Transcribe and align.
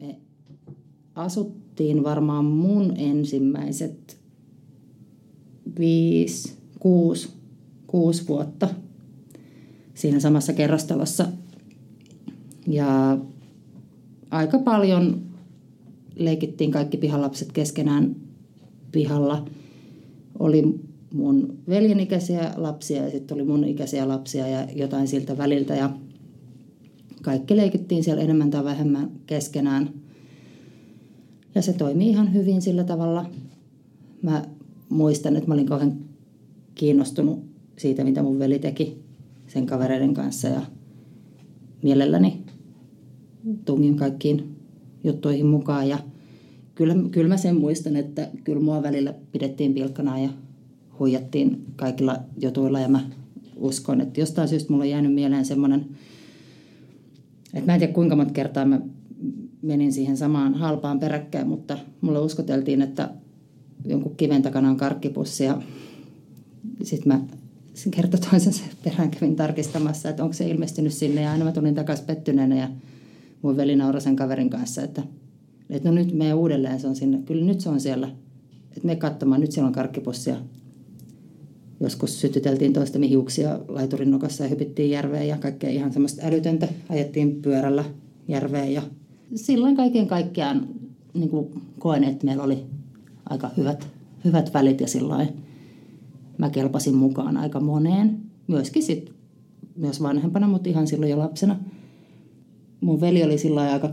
Me 0.00 0.16
asuttiin 1.14 2.04
varmaan 2.04 2.44
mun 2.44 2.94
ensimmäiset 2.96 4.20
viisi, 5.78 6.52
kuusi, 6.80 7.28
kuusi 7.86 8.28
vuotta 8.28 8.68
siinä 9.94 10.20
samassa 10.20 10.52
kerrostalossa. 10.52 11.26
Ja 12.66 13.18
aika 14.30 14.58
paljon 14.58 15.22
leikittiin 16.16 16.70
kaikki 16.70 16.96
pihalapset 16.96 17.52
keskenään 17.52 18.16
pihalla. 18.92 19.44
Oli 20.38 20.80
mun 21.14 21.58
veljen 21.68 22.00
ikäisiä 22.00 22.52
lapsia 22.56 23.02
ja 23.02 23.10
sitten 23.10 23.34
oli 23.34 23.44
mun 23.44 23.64
ikäisiä 23.64 24.08
lapsia 24.08 24.48
ja 24.48 24.66
jotain 24.74 25.08
siltä 25.08 25.38
väliltä. 25.38 25.74
Ja 25.74 25.90
kaikki 27.22 27.56
leikittiin 27.56 28.04
siellä 28.04 28.22
enemmän 28.22 28.50
tai 28.50 28.64
vähemmän 28.64 29.10
keskenään. 29.26 29.90
Ja 31.54 31.62
se 31.62 31.72
toimii 31.72 32.08
ihan 32.08 32.34
hyvin 32.34 32.62
sillä 32.62 32.84
tavalla. 32.84 33.30
Mä 34.22 34.44
muistan, 34.88 35.36
että 35.36 35.48
mä 35.48 35.54
olin 35.54 35.66
kauhean 35.66 35.92
kiinnostunut 36.74 37.44
siitä, 37.78 38.04
mitä 38.04 38.22
mun 38.22 38.38
veli 38.38 38.58
teki 38.58 39.02
sen 39.46 39.66
kavereiden 39.66 40.14
kanssa 40.14 40.48
ja 40.48 40.62
mielelläni 41.82 42.44
tungin 43.64 43.96
kaikkiin 43.96 44.56
juttuihin 45.04 45.46
mukaan. 45.46 45.88
Ja 45.88 45.98
kyllä, 46.74 46.94
kyllä 47.10 47.28
mä 47.28 47.36
sen 47.36 47.56
muistan, 47.56 47.96
että 47.96 48.28
kyllä 48.44 48.60
mua 48.60 48.82
välillä 48.82 49.14
pidettiin 49.32 49.74
pilkkana 49.74 50.18
ja 50.18 50.28
huijattiin 50.98 51.64
kaikilla 51.76 52.16
jutuilla 52.42 52.80
ja 52.80 52.88
mä 52.88 53.10
uskon, 53.56 54.00
että 54.00 54.20
jostain 54.20 54.48
syystä 54.48 54.72
mulla 54.72 54.84
on 54.84 54.90
jäänyt 54.90 55.14
mieleen 55.14 55.44
semmoinen 55.44 55.86
et 57.54 57.66
mä 57.66 57.74
en 57.74 57.78
tiedä 57.78 57.92
kuinka 57.92 58.16
monta 58.16 58.32
kertaa 58.32 58.64
mä 58.64 58.80
menin 59.62 59.92
siihen 59.92 60.16
samaan 60.16 60.54
halpaan 60.54 61.00
peräkkäin, 61.00 61.48
mutta 61.48 61.78
mulle 62.00 62.18
uskoteltiin, 62.18 62.82
että 62.82 63.10
jonkun 63.84 64.16
kiven 64.16 64.42
takana 64.42 64.70
on 64.70 64.76
karkkipussi 64.76 65.44
ja 65.44 65.62
sitten 66.82 67.12
mä 67.12 67.20
kerta 67.90 68.18
toisensa 68.30 68.62
perään 68.84 69.10
kävin 69.10 69.36
tarkistamassa, 69.36 70.08
että 70.08 70.22
onko 70.22 70.32
se 70.32 70.48
ilmestynyt 70.48 70.92
sinne 70.92 71.22
ja 71.22 71.32
aina 71.32 71.44
mä 71.44 71.52
tulin 71.52 71.74
takaisin 71.74 72.06
pettyneenä 72.06 72.56
ja 72.56 72.68
mun 73.42 73.56
veli 73.56 73.78
sen 73.98 74.16
kaverin 74.16 74.50
kanssa, 74.50 74.82
että, 74.82 75.02
että 75.70 75.88
no 75.88 75.94
nyt 75.94 76.12
me 76.12 76.34
uudelleen 76.34 76.80
se 76.80 76.88
on 76.88 76.96
sinne. 76.96 77.18
Kyllä 77.24 77.44
nyt 77.44 77.60
se 77.60 77.68
on 77.68 77.80
siellä. 77.80 78.08
Että 78.76 78.86
me 78.86 78.96
katsomaan, 78.96 79.40
nyt 79.40 79.52
siellä 79.52 79.66
on 79.66 79.72
karkkipussi 79.72 80.30
ja 80.30 80.36
joskus 81.80 82.20
sytyteltiin 82.20 82.72
toistemme 82.72 83.08
hiuksia 83.08 83.60
laiturin 83.68 84.10
nokassa 84.10 84.44
ja 84.44 84.50
hypittiin 84.50 84.90
järveen 84.90 85.28
ja 85.28 85.38
kaikkea 85.38 85.70
ihan 85.70 85.92
semmoista 85.92 86.26
älytöntä. 86.26 86.68
Ajettiin 86.88 87.42
pyörällä 87.42 87.84
järveen 88.28 88.72
ja 88.72 88.82
silloin 89.34 89.76
kaiken 89.76 90.06
kaikkiaan 90.06 90.68
niin 91.14 91.28
kuin 91.28 91.62
koen, 91.78 92.04
että 92.04 92.26
meillä 92.26 92.42
oli 92.42 92.64
aika 93.30 93.50
hyvät, 93.56 93.88
hyvät 94.24 94.54
välit 94.54 94.80
ja 94.80 94.88
silloin 94.88 95.28
mä 96.38 96.50
kelpasin 96.50 96.94
mukaan 96.94 97.36
aika 97.36 97.60
moneen. 97.60 98.18
Myöskin 98.46 98.82
sit, 98.82 99.12
myös 99.76 100.02
vanhempana, 100.02 100.48
mutta 100.48 100.68
ihan 100.68 100.86
silloin 100.86 101.10
jo 101.10 101.18
lapsena. 101.18 101.56
Mun 102.80 103.00
veli 103.00 103.24
oli 103.24 103.38
silloin 103.38 103.70
aika 103.70 103.90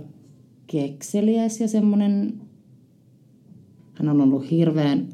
kekseliäs 0.68 1.62
ja 1.62 1.68
semmoinen, 1.68 2.42
hän 3.94 4.09
on 4.09 4.22
ollut 4.22 4.52
hirveän 4.52 5.08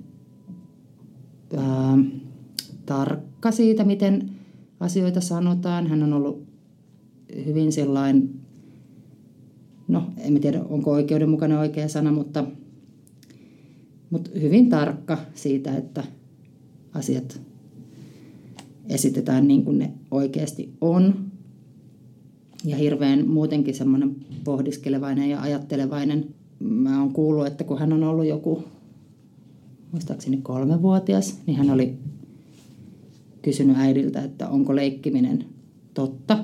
ää, 1.58 1.98
tarkka 2.86 3.52
siitä, 3.52 3.84
miten 3.84 4.30
asioita 4.80 5.22
sanotaan. 5.22 5.88
Hän 5.88 6.04
on 6.04 6.14
ollut 6.14 6.44
hyvin 7.46 7.72
sellainen, 7.72 8.30
no 9.88 10.04
en 10.18 10.42
tiedä 10.42 10.64
onko 10.70 10.92
oikeudenmukainen 10.92 11.58
oikea 11.58 11.88
sana, 11.88 12.12
mutta, 12.12 12.46
mutta 14.10 14.30
hyvin 14.42 14.70
tarkka 14.70 15.18
siitä, 15.34 15.78
että 15.78 16.04
asiat 16.94 17.42
esitetään 18.90 19.48
niin 19.48 19.64
kuin 19.64 19.78
ne 19.78 19.94
oikeasti 20.12 20.74
on. 20.82 21.16
Ja 22.66 22.78
hirveän 22.78 23.28
muutenkin 23.28 23.76
semmoinen 23.76 24.16
pohdiskelevainen 24.44 25.30
ja 25.30 25.42
ajattelevainen. 25.42 26.28
Mä 26.60 27.00
oon 27.00 27.14
kuullut, 27.14 27.48
että 27.48 27.64
kun 27.64 27.80
hän 27.80 27.94
on 27.94 28.04
ollut 28.04 28.26
joku, 28.26 28.64
muistaakseni 29.92 30.38
kolmevuotias, 30.38 31.40
niin 31.46 31.58
hän 31.58 31.70
oli 31.70 31.98
kysynyt 33.44 33.78
äidiltä, 33.78 34.24
että 34.24 34.50
onko 34.50 34.76
leikkiminen 34.76 35.46
totta. 35.94 36.44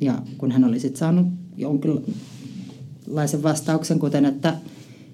Ja 0.00 0.22
kun 0.38 0.50
hän 0.52 0.64
oli 0.64 0.80
sitten 0.80 0.98
saanut 0.98 1.26
jonkinlaisen 1.56 3.42
vastauksen, 3.42 3.98
kuten 3.98 4.24
että, 4.24 4.56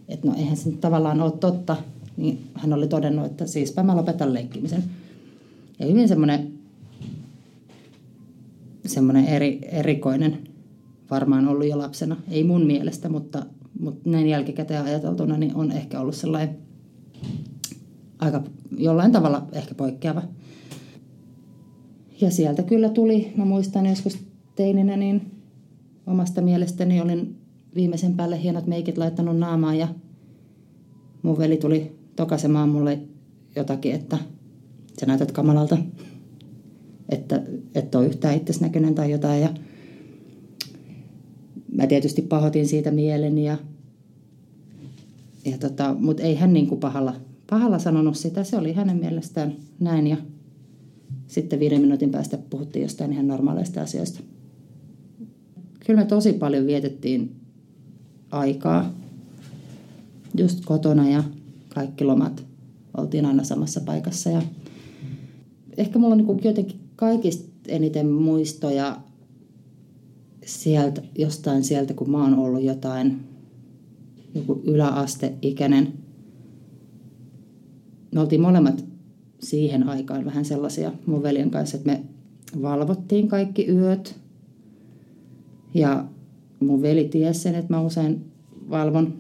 että 0.08 0.28
no 0.28 0.34
eihän 0.34 0.56
se 0.56 0.70
nyt 0.70 0.80
tavallaan 0.80 1.20
ole 1.20 1.32
totta, 1.32 1.76
niin 2.16 2.40
hän 2.54 2.72
oli 2.72 2.88
todennut, 2.88 3.26
että 3.26 3.46
siispä 3.46 3.82
mä 3.82 3.96
lopetan 3.96 4.34
leikkimisen. 4.34 4.84
Ja 5.78 5.86
hyvin 5.86 6.08
semmoinen, 6.08 6.52
semmoinen 8.86 9.26
eri, 9.26 9.60
erikoinen 9.62 10.38
varmaan 11.10 11.48
ollut 11.48 11.68
jo 11.68 11.78
lapsena. 11.78 12.16
Ei 12.28 12.44
mun 12.44 12.66
mielestä, 12.66 13.08
mutta, 13.08 13.46
mutta 13.80 14.10
näin 14.10 14.28
jälkikäteen 14.28 14.84
ajateltuna 14.84 15.38
niin 15.38 15.54
on 15.54 15.72
ehkä 15.72 16.00
ollut 16.00 16.14
sellainen 16.14 16.56
aika 18.18 18.42
jollain 18.78 19.12
tavalla 19.12 19.46
ehkä 19.52 19.74
poikkeava. 19.74 20.22
Ja 22.21 22.31
sieltä 22.31 22.62
kyllä 22.62 22.88
tuli, 22.88 23.32
mä 23.37 23.44
muistan 23.44 23.87
joskus 23.87 24.19
teininä, 24.56 24.97
niin 24.97 25.31
omasta 26.06 26.43
mielestäni 26.43 27.00
olin 27.00 27.37
viimeisen 27.75 28.15
päälle 28.15 28.43
hienot 28.43 28.66
meikit 28.66 28.99
laittanut 28.99 29.38
naamaan 29.38 29.78
ja 29.78 29.88
mun 31.22 31.38
veli 31.38 31.56
tuli 31.56 31.97
tokasemaan 32.16 32.69
mulle 32.69 32.99
jotakin, 33.56 33.94
että 33.94 34.19
sä 35.00 35.06
näytät 35.06 35.32
kamalalta, 35.32 35.78
että 37.09 37.43
et 37.75 37.94
ole 37.94 38.06
yhtään 38.06 38.37
itsesnäköinen 38.37 38.94
tai 38.94 39.10
jotain. 39.10 39.43
Ja 39.43 39.48
mä 41.72 41.87
tietysti 41.87 42.22
pahoitin 42.22 42.69
siitä 42.69 42.91
mieleni, 42.91 43.45
ja, 43.45 43.59
ja 45.45 45.59
tota, 45.59 45.97
mutta 45.98 46.22
ei 46.22 46.34
hän 46.34 46.53
niin 46.53 46.66
kuin 46.66 46.80
pahalla, 46.80 47.15
pahalla 47.51 47.78
sanonut 47.78 48.16
sitä. 48.16 48.45
Se 48.45 48.57
oli 48.57 48.72
hänen 48.72 48.97
mielestään 48.97 49.57
näin 49.80 50.07
ja 50.07 50.16
sitten 51.26 51.60
viiden 51.60 51.80
minuutin 51.80 52.10
päästä 52.10 52.38
puhuttiin 52.38 52.82
jostain 52.82 53.12
ihan 53.12 53.28
normaaleista 53.28 53.82
asioista. 53.82 54.20
Kyllä 55.86 56.00
me 56.00 56.06
tosi 56.06 56.32
paljon 56.32 56.66
vietettiin 56.66 57.36
aikaa 58.30 58.92
just 60.38 60.64
kotona 60.64 61.08
ja 61.10 61.24
kaikki 61.68 62.04
lomat 62.04 62.46
oltiin 62.96 63.26
aina 63.26 63.44
samassa 63.44 63.80
paikassa. 63.80 64.30
Ja 64.30 64.42
ehkä 65.76 65.98
mulla 65.98 66.14
on 66.14 66.18
niin 66.18 66.44
jotenkin 66.44 66.80
kaikista 66.96 67.48
eniten 67.68 68.06
muistoja 68.08 69.00
sieltä, 70.46 71.02
jostain 71.18 71.64
sieltä, 71.64 71.94
kun 71.94 72.10
mä 72.10 72.22
oon 72.22 72.34
ollut 72.34 72.62
jotain 72.62 73.20
joku 74.34 74.62
yläasteikäinen. 74.64 75.92
Me 78.14 78.20
oltiin 78.20 78.40
molemmat 78.40 78.84
siihen 79.47 79.89
aikaan 79.89 80.25
vähän 80.25 80.45
sellaisia 80.45 80.93
mun 81.07 81.22
veljen 81.22 81.51
kanssa, 81.51 81.77
että 81.77 81.91
me 81.91 82.03
valvottiin 82.63 83.28
kaikki 83.28 83.69
yöt. 83.69 84.21
Ja 85.75 86.04
mun 86.60 86.83
veli 86.83 87.04
tiesi 87.04 87.41
sen, 87.41 87.54
että 87.54 87.75
mä 87.75 87.81
usein 87.81 88.25
valvon, 88.71 89.15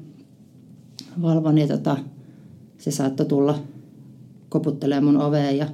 valvon 1.22 1.58
ja 1.58 1.66
tota, 1.66 1.96
se 2.78 2.90
saattoi 2.90 3.26
tulla 3.26 3.58
koputtelemaan 4.48 5.04
mun 5.04 5.22
oveen 5.22 5.58
ja 5.58 5.68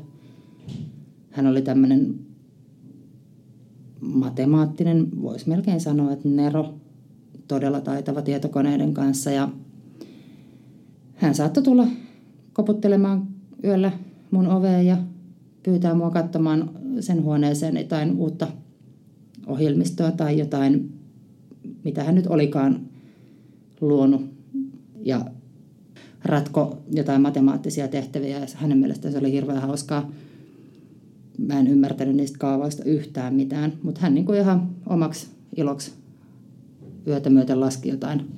hän 1.31 1.47
oli 1.47 1.63
tämmöinen 1.63 2.15
matemaattinen, 4.01 5.23
voisi 5.23 5.49
melkein 5.49 5.81
sanoa, 5.81 6.13
että 6.13 6.29
Nero, 6.29 6.75
todella 7.49 7.81
taitava 7.81 8.23
tietokoneiden 8.23 8.95
kanssa 8.95 9.31
ja 9.31 9.49
hän 11.15 11.35
saattoi 11.35 11.63
tulla 11.63 11.87
koputtelemaan 12.53 13.29
yöllä 13.65 13.93
mun 14.33 14.47
oveen 14.47 14.87
ja 14.87 14.97
pyytää 15.63 15.95
mua 15.95 16.11
katsomaan 16.11 16.71
sen 17.01 17.23
huoneeseen 17.23 17.77
jotain 17.77 18.17
uutta 18.17 18.49
ohjelmistoa 19.47 20.11
tai 20.11 20.39
jotain, 20.39 20.93
mitä 21.85 22.05
hän 22.05 22.15
nyt 22.15 22.27
olikaan 22.27 22.81
luonut. 23.81 24.23
Ja 25.05 25.25
ratko 26.25 26.83
jotain 26.91 27.23
matemaattisia 27.23 27.89
tehtäviä 27.89 28.39
ja 28.39 28.47
hänen 28.55 28.79
mielestään 28.79 29.13
se 29.13 29.19
oli 29.19 29.33
hirveän 29.33 29.63
hauskaa. 29.63 30.11
Mä 31.39 31.59
en 31.59 31.67
ymmärtänyt 31.67 32.17
niistä 32.17 32.39
kaavoista 32.39 32.85
yhtään 32.85 33.35
mitään, 33.35 33.73
mutta 33.83 34.01
hän 34.01 34.15
niin 34.15 34.27
kuin 34.27 34.39
ihan 34.39 34.71
omaksi 34.87 35.27
iloksi 35.57 35.93
yötä 37.07 37.31
myöten 37.31 37.61
laski 37.61 37.89
jotain 37.89 38.31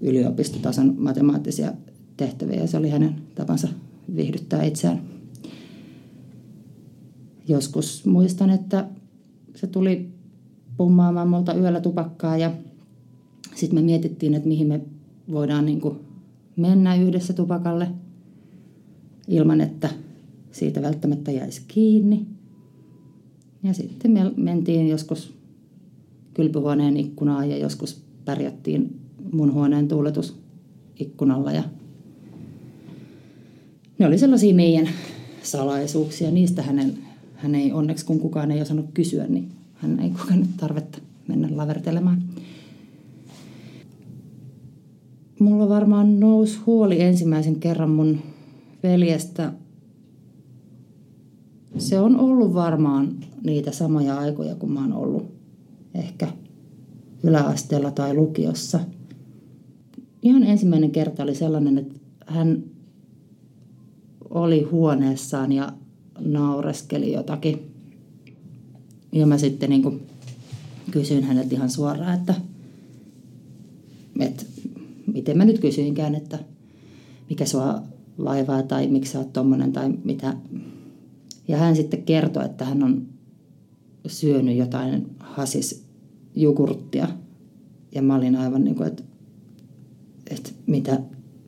yliopistotason 0.00 0.94
matemaattisia 0.98 1.72
tehtäviä 2.16 2.60
ja 2.60 2.66
se 2.66 2.76
oli 2.76 2.90
hänen 2.90 3.14
tapansa 3.34 3.68
viihdyttää 4.16 4.62
itseään. 4.62 5.00
Joskus 7.48 8.06
muistan, 8.06 8.50
että 8.50 8.86
se 9.54 9.66
tuli 9.66 10.08
pummaamaan 10.76 11.28
multa 11.28 11.54
yöllä 11.54 11.80
tupakkaa 11.80 12.36
ja 12.36 12.52
sitten 13.54 13.78
me 13.78 13.82
mietittiin, 13.82 14.34
että 14.34 14.48
mihin 14.48 14.66
me 14.66 14.80
voidaan 15.30 15.66
niin 15.66 15.80
kuin 15.80 15.98
mennä 16.56 16.94
yhdessä 16.94 17.32
tupakalle 17.32 17.88
ilman, 19.28 19.60
että 19.60 19.90
siitä 20.52 20.82
välttämättä 20.82 21.30
jäisi 21.30 21.62
kiinni. 21.68 22.26
Ja 23.62 23.74
sitten 23.74 24.10
me 24.10 24.32
mentiin 24.36 24.88
joskus 24.88 25.34
kylpyhuoneen 26.34 26.96
ikkunaan 26.96 27.50
ja 27.50 27.58
joskus 27.58 28.02
pärjättiin 28.24 29.00
mun 29.32 29.52
huoneen 29.52 29.88
tuuletusikkunalla. 29.88 31.52
Ja 31.52 31.62
ne 33.98 34.06
oli 34.06 34.18
sellaisia 34.18 34.54
meidän 34.54 34.88
salaisuuksia. 35.42 36.30
Niistä 36.30 36.62
hänen, 36.62 36.98
hän 37.34 37.54
ei 37.54 37.72
onneksi, 37.72 38.06
kun 38.06 38.20
kukaan 38.20 38.50
ei 38.50 38.62
osannut 38.62 38.86
kysyä, 38.94 39.26
niin 39.26 39.48
hän 39.74 40.00
ei 40.00 40.10
kokenut 40.10 40.48
tarvetta 40.56 40.98
mennä 41.28 41.48
lavertelemaan. 41.50 42.22
Mulla 45.40 45.68
varmaan 45.68 46.20
nousi 46.20 46.58
huoli 46.66 47.00
ensimmäisen 47.00 47.56
kerran 47.56 47.90
mun 47.90 48.18
veljestä. 48.82 49.52
Se 51.78 52.00
on 52.00 52.20
ollut 52.20 52.54
varmaan 52.54 53.16
niitä 53.44 53.72
samoja 53.72 54.18
aikoja, 54.18 54.54
kun 54.54 54.72
mä 54.72 54.80
oon 54.80 54.92
ollut 54.92 55.26
ehkä 55.94 56.28
yläasteella 57.22 57.90
tai 57.90 58.14
lukiossa. 58.14 58.80
Ihan 60.22 60.42
ensimmäinen 60.42 60.90
kerta 60.90 61.22
oli 61.22 61.34
sellainen, 61.34 61.78
että 61.78 61.94
hän 62.26 62.62
oli 64.30 64.62
huoneessaan 64.62 65.52
ja 65.52 65.72
naureskeli 66.20 67.12
jotakin. 67.12 67.70
Ja 69.12 69.26
mä 69.26 69.38
sitten 69.38 69.70
niin 69.70 69.82
kuin 69.82 70.02
kysyin 70.90 71.24
häneltä 71.24 71.54
ihan 71.54 71.70
suoraan, 71.70 72.14
että, 72.14 72.34
että 74.20 74.44
miten 75.12 75.38
mä 75.38 75.44
nyt 75.44 75.58
kysyinkään, 75.58 76.14
että 76.14 76.38
mikä 77.30 77.46
sua 77.46 77.82
vaivaa 78.24 78.62
tai 78.62 78.86
miksi 78.86 79.12
sä 79.12 79.18
oot 79.18 79.32
tommonen 79.32 79.72
tai 79.72 79.94
mitä. 80.04 80.36
Ja 81.48 81.56
hän 81.56 81.76
sitten 81.76 82.02
kertoi, 82.02 82.44
että 82.44 82.64
hän 82.64 82.82
on 82.82 83.06
syönyt 84.06 84.56
jotain 84.56 85.06
hasis 85.18 85.84
jogurttia. 86.34 87.08
Ja 87.94 88.02
mä 88.02 88.16
olin 88.16 88.36
aivan 88.36 88.64
niin 88.64 88.76
kuin, 88.76 88.88
että, 88.88 89.02
että 90.30 90.50
mitä, 90.66 91.00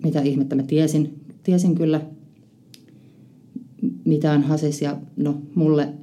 mitä 0.05 0.21
ihmettä 0.21 0.57
mä 0.57 0.63
tiesin. 0.63 1.21
Tiesin 1.43 1.75
kyllä 1.75 2.01
mitään 4.09 4.43
hasis 4.43 4.83
ja 4.83 4.97
no 5.17 5.43
mulle, 5.55 5.95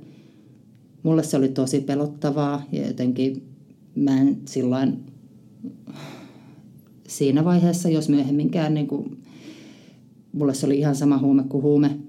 mulle 1.03 1.23
se 1.23 1.37
oli 1.37 1.49
tosi 1.49 1.81
pelottavaa 1.81 2.63
ja 2.71 2.87
jotenkin 2.87 3.43
mä 3.95 4.21
en 4.21 4.37
silloin 4.45 4.99
siinä 7.07 7.45
vaiheessa, 7.45 7.89
jos 7.89 8.09
myöhemminkään 8.09 8.73
niin 8.73 8.87
kuin, 8.87 9.17
mulle 10.33 10.53
se 10.53 10.65
oli 10.65 10.79
ihan 10.79 10.95
sama 10.95 11.17
huume 11.17 11.43
kuin 11.43 11.63
huume 11.63 11.99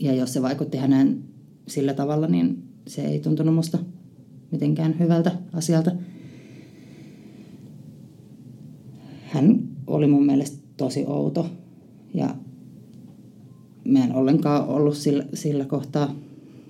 ja 0.00 0.14
jos 0.14 0.32
se 0.32 0.42
vaikutti 0.42 0.78
hänen 0.78 1.24
sillä 1.68 1.94
tavalla, 1.94 2.26
niin 2.26 2.62
se 2.86 3.02
ei 3.02 3.20
tuntunut 3.20 3.54
musta 3.54 3.78
mitenkään 4.50 4.98
hyvältä 4.98 5.32
asialta. 5.52 5.90
Hän 9.22 9.68
oli 9.86 10.06
mun 10.06 10.26
mielestä 10.26 10.58
tosi 10.76 11.04
outo 11.06 11.46
ja 12.14 12.34
mä 13.84 14.04
en 14.04 14.14
ollenkaan 14.14 14.68
ollut 14.68 14.96
sillä, 14.96 15.24
sillä 15.34 15.64
kohtaa 15.64 16.14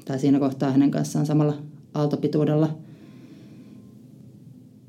tai 0.04 0.18
siinä 0.18 0.38
kohtaa 0.38 0.70
hänen 0.70 0.90
kanssaan 0.90 1.26
samalla 1.26 1.54
aaltopituudella. 1.94 2.78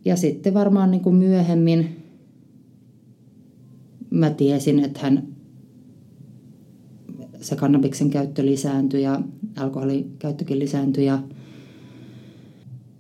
Ja 0.05 0.15
sitten 0.15 0.53
varmaan 0.53 0.91
niin 0.91 1.01
kuin 1.01 1.15
myöhemmin 1.15 2.03
mä 4.09 4.29
tiesin, 4.29 4.79
että 4.79 4.99
hän 4.99 5.27
se 7.41 7.55
kannabiksen 7.55 8.09
käyttö 8.09 8.45
lisääntyi 8.45 9.01
ja 9.01 9.21
alkoholikäyttökin 9.55 10.59
lisääntyi 10.59 11.05
ja 11.05 11.19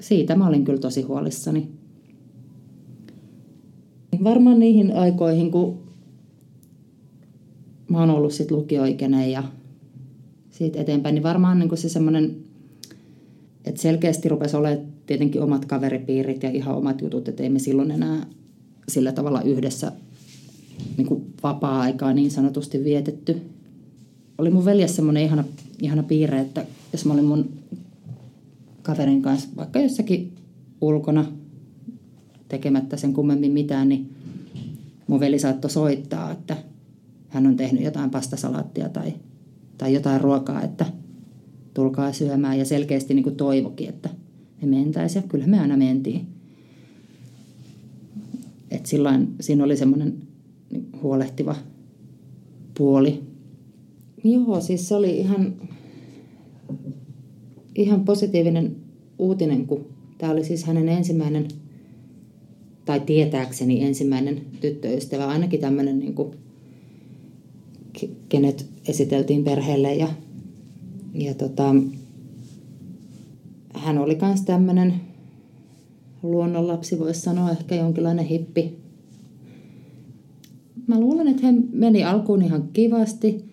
siitä 0.01 0.35
mä 0.35 0.47
olin 0.47 0.65
kyllä 0.65 0.79
tosi 0.79 1.01
huolissani. 1.01 1.69
Varmaan 4.23 4.59
niihin 4.59 4.95
aikoihin, 4.95 5.51
kun 5.51 5.82
mä 7.93 7.99
oon 7.99 8.09
ollut 8.09 8.33
sit 8.33 8.51
lukioikäinen 8.51 9.31
ja 9.31 9.43
siitä 10.51 10.81
eteenpäin, 10.81 11.15
niin 11.15 11.23
varmaan 11.23 11.59
niin 11.59 11.77
se 11.77 11.89
semmoinen, 11.89 12.35
että 13.65 13.81
selkeästi 13.81 14.29
rupesi 14.29 14.55
olemaan 14.55 14.87
tietenkin 15.05 15.41
omat 15.41 15.65
kaveripiirit 15.65 16.43
ja 16.43 16.49
ihan 16.49 16.75
omat 16.75 17.01
jutut, 17.01 17.27
että 17.27 17.43
ei 17.43 17.49
me 17.49 17.59
silloin 17.59 17.91
enää 17.91 18.25
sillä 18.87 19.11
tavalla 19.11 19.41
yhdessä 19.41 19.91
niin 20.97 21.07
kuin 21.07 21.33
vapaa-aikaa 21.43 22.13
niin 22.13 22.31
sanotusti 22.31 22.83
vietetty. 22.83 23.41
Oli 24.37 24.49
mun 24.49 24.65
veljes 24.65 24.95
semmoinen 24.95 25.23
ihana, 25.23 25.43
ihana 25.81 26.03
piirre, 26.03 26.39
että 26.39 26.65
jos 26.93 27.05
mä 27.05 27.13
olin 27.13 27.25
mun 27.25 27.49
kaverin 28.81 29.21
kanssa 29.21 29.49
vaikka 29.55 29.79
jossakin 29.79 30.33
ulkona 30.81 31.25
tekemättä 32.47 32.97
sen 32.97 33.13
kummemmin 33.13 33.51
mitään, 33.51 33.89
niin 33.89 34.09
mun 35.07 35.19
veli 35.19 35.39
saattoi 35.39 35.71
soittaa, 35.71 36.31
että 36.31 36.57
hän 37.33 37.47
on 37.47 37.55
tehnyt 37.55 37.83
jotain 37.83 38.09
pastasalaattia 38.09 38.89
tai, 38.89 39.13
tai 39.77 39.93
jotain 39.93 40.21
ruokaa, 40.21 40.61
että 40.61 40.85
tulkaa 41.73 42.13
syömään. 42.13 42.59
Ja 42.59 42.65
selkeästi 42.65 43.13
niin 43.13 43.23
kuin 43.23 43.35
toivokin, 43.35 43.89
että 43.89 44.09
me 44.61 44.67
mentäisiin. 44.67 45.23
Ja 45.23 45.27
kyllä 45.27 45.47
me 45.47 45.59
aina 45.59 45.77
mentiin. 45.77 46.27
Et 48.71 48.85
silloin 48.85 49.35
siinä 49.39 49.63
oli 49.63 49.77
semmoinen 49.77 50.17
huolehtiva 51.01 51.55
puoli. 52.77 53.23
Joo, 54.23 54.61
siis 54.61 54.87
se 54.87 54.95
oli 54.95 55.17
ihan, 55.17 55.53
ihan 57.75 58.05
positiivinen 58.05 58.75
uutinen, 59.19 59.67
kun 59.67 59.85
tämä 60.17 60.31
oli 60.31 60.45
siis 60.45 60.63
hänen 60.63 60.89
ensimmäinen, 60.89 61.47
tai 62.85 62.99
tietääkseni 62.99 63.83
ensimmäinen 63.83 64.41
tyttöystävä, 64.61 65.27
ainakin 65.27 65.59
tämmöinen 65.59 65.99
niin 65.99 66.13
kuin 66.13 66.42
kenet 68.29 68.65
esiteltiin 68.87 69.43
perheelle 69.43 69.95
ja, 69.95 70.07
ja 71.13 71.33
tota, 71.33 71.75
hän 73.73 73.97
oli 73.97 74.17
myös 74.21 74.41
tämmöinen 74.41 74.93
luonnonlapsi, 76.23 76.99
voisi 76.99 77.21
sanoa 77.21 77.51
ehkä 77.51 77.75
jonkinlainen 77.75 78.25
hippi. 78.25 78.77
Mä 80.87 80.99
luulen, 80.99 81.27
että 81.27 81.47
he 81.47 81.53
meni 81.71 82.03
alkuun 82.03 82.41
ihan 82.41 82.69
kivasti. 82.73 83.45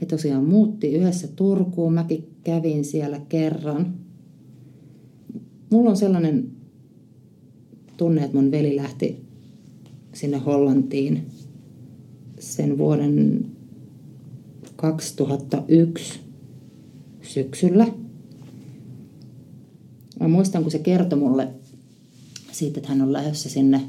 He 0.00 0.06
tosiaan 0.06 0.44
muutti 0.44 0.92
yhdessä 0.92 1.28
Turkuun. 1.28 1.92
Mäkin 1.92 2.28
kävin 2.44 2.84
siellä 2.84 3.20
kerran. 3.28 3.94
Mulla 5.70 5.90
on 5.90 5.96
sellainen 5.96 6.48
tunne, 7.96 8.24
että 8.24 8.36
mun 8.36 8.50
veli 8.50 8.76
lähti 8.76 9.24
sinne 10.14 10.38
Hollantiin 10.38 11.26
sen 12.38 12.78
vuoden 12.78 13.46
2001 14.82 16.20
syksyllä. 17.22 17.86
mä 20.20 20.28
muistan, 20.28 20.62
kun 20.62 20.72
se 20.72 20.78
kertoi 20.78 21.18
mulle 21.18 21.48
siitä, 22.52 22.80
että 22.80 22.88
hän 22.88 23.02
on 23.02 23.12
lähdössä 23.12 23.48
sinne. 23.48 23.80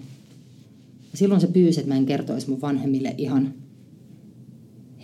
Silloin 1.13 1.41
se 1.41 1.47
pyysi, 1.47 1.79
että 1.79 1.93
mä 1.93 1.97
en 1.97 2.05
kertoisi 2.05 2.49
mun 2.49 2.61
vanhemmille 2.61 3.15
ihan 3.17 3.53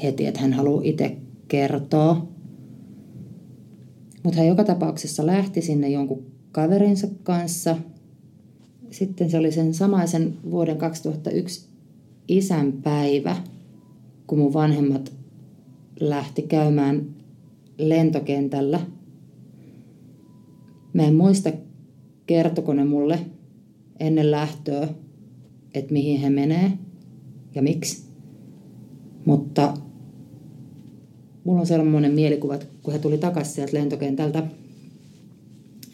heti, 0.03 0.25
että 0.25 0.41
hän 0.41 0.53
haluaa 0.53 0.81
itse 0.83 1.17
kertoa. 1.47 2.27
Mutta 4.23 4.39
hän 4.39 4.47
joka 4.47 4.63
tapauksessa 4.63 5.25
lähti 5.25 5.61
sinne 5.61 5.89
jonkun 5.89 6.25
kaverinsa 6.51 7.07
kanssa. 7.23 7.77
Sitten 8.91 9.29
se 9.29 9.37
oli 9.37 9.51
sen 9.51 9.73
samaisen 9.73 10.37
vuoden 10.51 10.77
2001 10.77 11.67
isänpäivä, 12.27 13.35
kun 14.27 14.39
mun 14.39 14.53
vanhemmat 14.53 15.18
lähti 15.99 16.41
käymään 16.41 17.15
lentokentällä. 17.77 18.79
Mä 20.93 21.03
en 21.03 21.15
muista, 21.15 21.51
kertoko 22.27 22.73
ne 22.73 22.85
mulle 22.85 23.19
ennen 23.99 24.31
lähtöä, 24.31 24.87
että 25.73 25.93
mihin 25.93 26.19
he 26.19 26.29
menee 26.29 26.71
ja 27.55 27.61
miksi. 27.61 28.03
Mutta 29.25 29.73
mulla 31.43 31.59
on 31.59 31.67
sellainen 31.67 32.13
mielikuva, 32.13 32.55
että 32.55 32.65
kun 32.83 32.93
he 32.93 32.99
tuli 32.99 33.17
takaisin 33.17 33.53
sieltä 33.53 33.77
lentokentältä, 33.77 34.43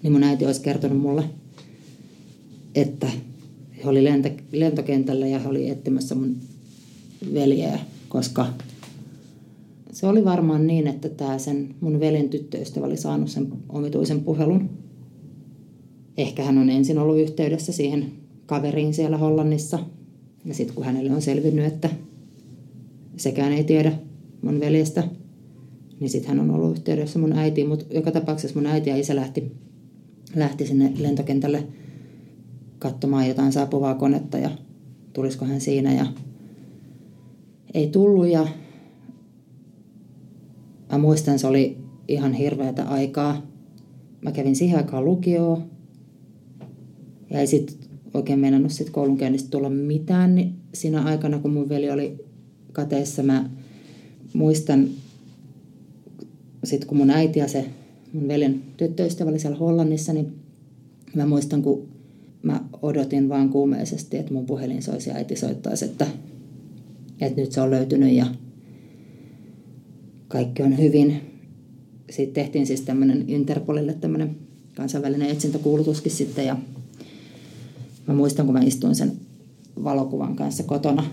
niin 0.04 0.14
mun 0.14 0.24
äiti 0.24 0.46
olisi 0.46 0.62
kertonut 0.62 1.02
mulle, 1.02 1.24
että 2.76 3.08
he 3.84 3.90
oli 3.90 4.04
lentokentällä 4.52 5.28
ja 5.28 5.40
he 5.40 5.48
oli 5.48 5.70
etsimässä 5.70 6.16
mun 6.16 6.36
veljeä, 7.34 7.80
koska 8.10 8.48
se 9.96 10.08
oli 10.08 10.26
varmaan 10.26 10.68
niin, 10.68 10.88
että 10.88 11.10
tämä 11.10 11.38
sen 11.38 11.76
mun 11.82 12.00
veljen 12.00 12.30
tyttöystävä 12.30 12.86
oli 12.86 12.98
saanut 12.98 13.30
sen 13.30 13.48
omituisen 13.70 14.22
puhelun. 14.22 14.70
Ehkä 16.18 16.44
hän 16.44 16.58
on 16.58 16.70
ensin 16.70 16.98
ollut 16.98 17.20
yhteydessä 17.20 17.72
siihen 17.72 18.12
kaveriin 18.46 18.94
siellä 18.94 19.18
Hollannissa. 19.18 19.80
Ja 20.46 20.54
sitten 20.54 20.76
kun 20.76 20.86
hänelle 20.86 21.12
on 21.12 21.22
selvinnyt, 21.22 21.66
että 21.66 21.90
sekään 23.18 23.54
ei 23.54 23.64
tiedä 23.64 23.92
mun 24.42 24.60
veljestä, 24.60 25.04
niin 26.00 26.10
sitten 26.10 26.30
hän 26.30 26.40
on 26.40 26.56
ollut 26.56 26.72
yhteydessä 26.72 27.20
mun 27.20 27.34
äitiin. 27.34 27.68
Mutta 27.68 27.86
joka 27.90 28.12
tapauksessa 28.12 28.60
mun 28.60 28.70
äiti 28.70 28.90
ja 28.90 28.98
isä 28.98 29.16
lähti, 29.16 29.52
lähti 30.36 30.68
sinne 30.68 30.94
lentokentälle 31.00 31.64
katsomaan 32.80 33.28
jotain 33.28 33.52
saapuvaa 33.52 33.96
konetta 33.96 34.38
ja 34.38 34.50
tulisiko 35.14 35.46
hän 35.46 35.62
siinä. 35.62 35.94
Ja 35.94 36.06
ei 37.74 37.88
tullut 37.88 38.28
ja 38.28 38.48
Mä 40.96 41.00
muistan, 41.00 41.40
se 41.40 41.48
oli 41.48 41.78
ihan 42.08 42.34
hirveätä 42.34 42.84
aikaa. 42.84 43.48
Mä 44.22 44.32
kävin 44.32 44.56
siihen 44.56 44.78
aikaan 44.78 45.06
lukioon. 45.06 45.64
Ja 47.30 47.40
ei 47.40 47.48
sitten 47.48 47.76
oikein 48.14 48.40
meinannut 48.40 48.72
sit 48.72 48.90
koulunkäynnistä 48.90 49.50
tulla 49.50 49.70
mitään 49.70 50.36
niin 50.36 50.56
siinä 50.74 51.04
aikana, 51.04 51.40
kun 51.40 51.54
mun 51.54 51.70
veli 51.70 51.92
oli 51.92 52.26
kateessa. 52.72 53.24
Mä 53.24 53.50
muistan, 54.34 54.88
sitten 56.64 56.88
kun 56.88 56.98
mun 56.98 57.10
äiti 57.10 57.40
ja 57.40 57.48
se 57.48 57.66
mun 58.14 58.28
veljen 58.28 58.62
tyttöystävä 58.78 59.30
oli 59.30 59.40
siellä 59.40 59.58
Hollannissa, 59.58 60.14
niin 60.14 60.34
mä 61.16 61.26
muistan, 61.26 61.62
kun 61.62 61.88
mä 62.44 62.64
odotin 62.82 63.30
vaan 63.30 63.50
kuumeisesti, 63.50 64.18
että 64.18 64.34
mun 64.34 64.46
puhelin 64.46 64.84
soisi 64.84 65.10
ja 65.10 65.16
äiti 65.16 65.36
soittaisi, 65.36 65.86
että, 65.86 66.08
että 67.22 67.42
nyt 67.42 67.52
se 67.52 67.62
on 67.62 67.72
löytynyt 67.72 68.14
ja 68.14 68.26
kaikki 70.36 70.64
on 70.64 70.78
hyvin. 70.78 71.22
Sitten 72.10 72.44
tehtiin 72.44 72.68
siis 72.68 72.82
tämmöinen 72.82 73.24
Interpolille 73.28 73.94
tämmöinen 73.94 74.36
kansainvälinen 74.76 75.30
etsintäkuulutuskin 75.30 76.12
sitten 76.12 76.46
ja 76.46 76.58
mä 78.08 78.14
muistan, 78.14 78.46
kun 78.46 78.54
mä 78.54 78.62
istuin 78.62 78.96
sen 78.96 79.12
valokuvan 79.84 80.36
kanssa 80.36 80.64
kotona 80.64 81.04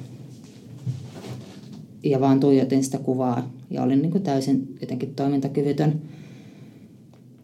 ja 2.03 2.21
vaan 2.21 2.41
tuijotin 2.41 2.85
sitä 2.85 2.99
kuvaa 2.99 3.51
ja 3.71 3.83
olin 3.83 4.03
niin 4.03 4.13
kuin 4.13 4.25
täysin 4.25 4.77
jotenkin 4.81 5.15
toimintakyvytön. 5.15 6.01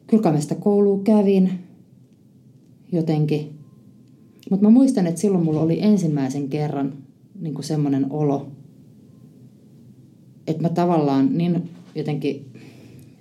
Kyllä 0.06 0.32
mä 0.32 0.40
sitä 0.40 0.54
koulua 0.54 1.00
kävin 1.04 1.50
jotenkin. 2.92 3.58
Mutta 4.50 4.66
mä 4.66 4.70
muistan, 4.70 5.06
että 5.06 5.20
silloin 5.20 5.44
mulla 5.44 5.61
oli 5.61 5.82
ensimmäisen 5.82 6.49
kerran 6.49 6.92
niin 7.40 7.54
kuin 7.54 7.64
semmoinen 7.64 8.06
olo, 8.11 8.49
että 10.48 10.62
mä 10.62 10.68
tavallaan 10.68 11.38
niin 11.38 11.70
jotenkin, 11.94 12.52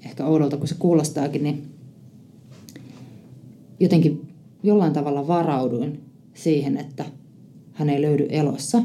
ehkä 0.05 0.25
oudolta 0.25 0.57
kuin 0.57 0.67
se 0.67 0.75
kuulostaakin, 0.79 1.43
niin 1.43 1.63
jotenkin 3.79 4.27
jollain 4.63 4.93
tavalla 4.93 5.27
varauduin 5.27 6.00
siihen, 6.34 6.77
että 6.77 7.05
hän 7.74 7.89
ei 7.89 8.01
löydy 8.01 8.27
elossa. 8.29 8.84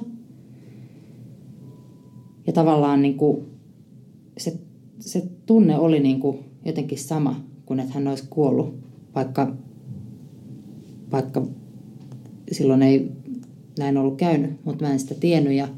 Ja 2.46 2.52
tavallaan 2.52 3.02
niin 3.02 3.16
kuin 3.16 3.46
se, 4.38 4.58
se 4.98 5.22
tunne 5.46 5.78
oli 5.78 6.00
niin 6.00 6.20
kuin 6.20 6.38
jotenkin 6.64 6.98
sama 6.98 7.40
kuin 7.66 7.80
että 7.80 7.94
hän 7.94 8.08
olisi 8.08 8.24
kuollut, 8.30 8.74
vaikka, 9.14 9.56
vaikka 11.12 11.46
silloin 12.52 12.82
ei 12.82 13.10
näin 13.78 13.96
ollut 13.96 14.16
käynyt, 14.16 14.64
mutta 14.64 14.84
mä 14.84 14.92
en 14.92 14.98
sitä 14.98 15.14
tiennyt. 15.14 15.52
Ja 15.52 15.68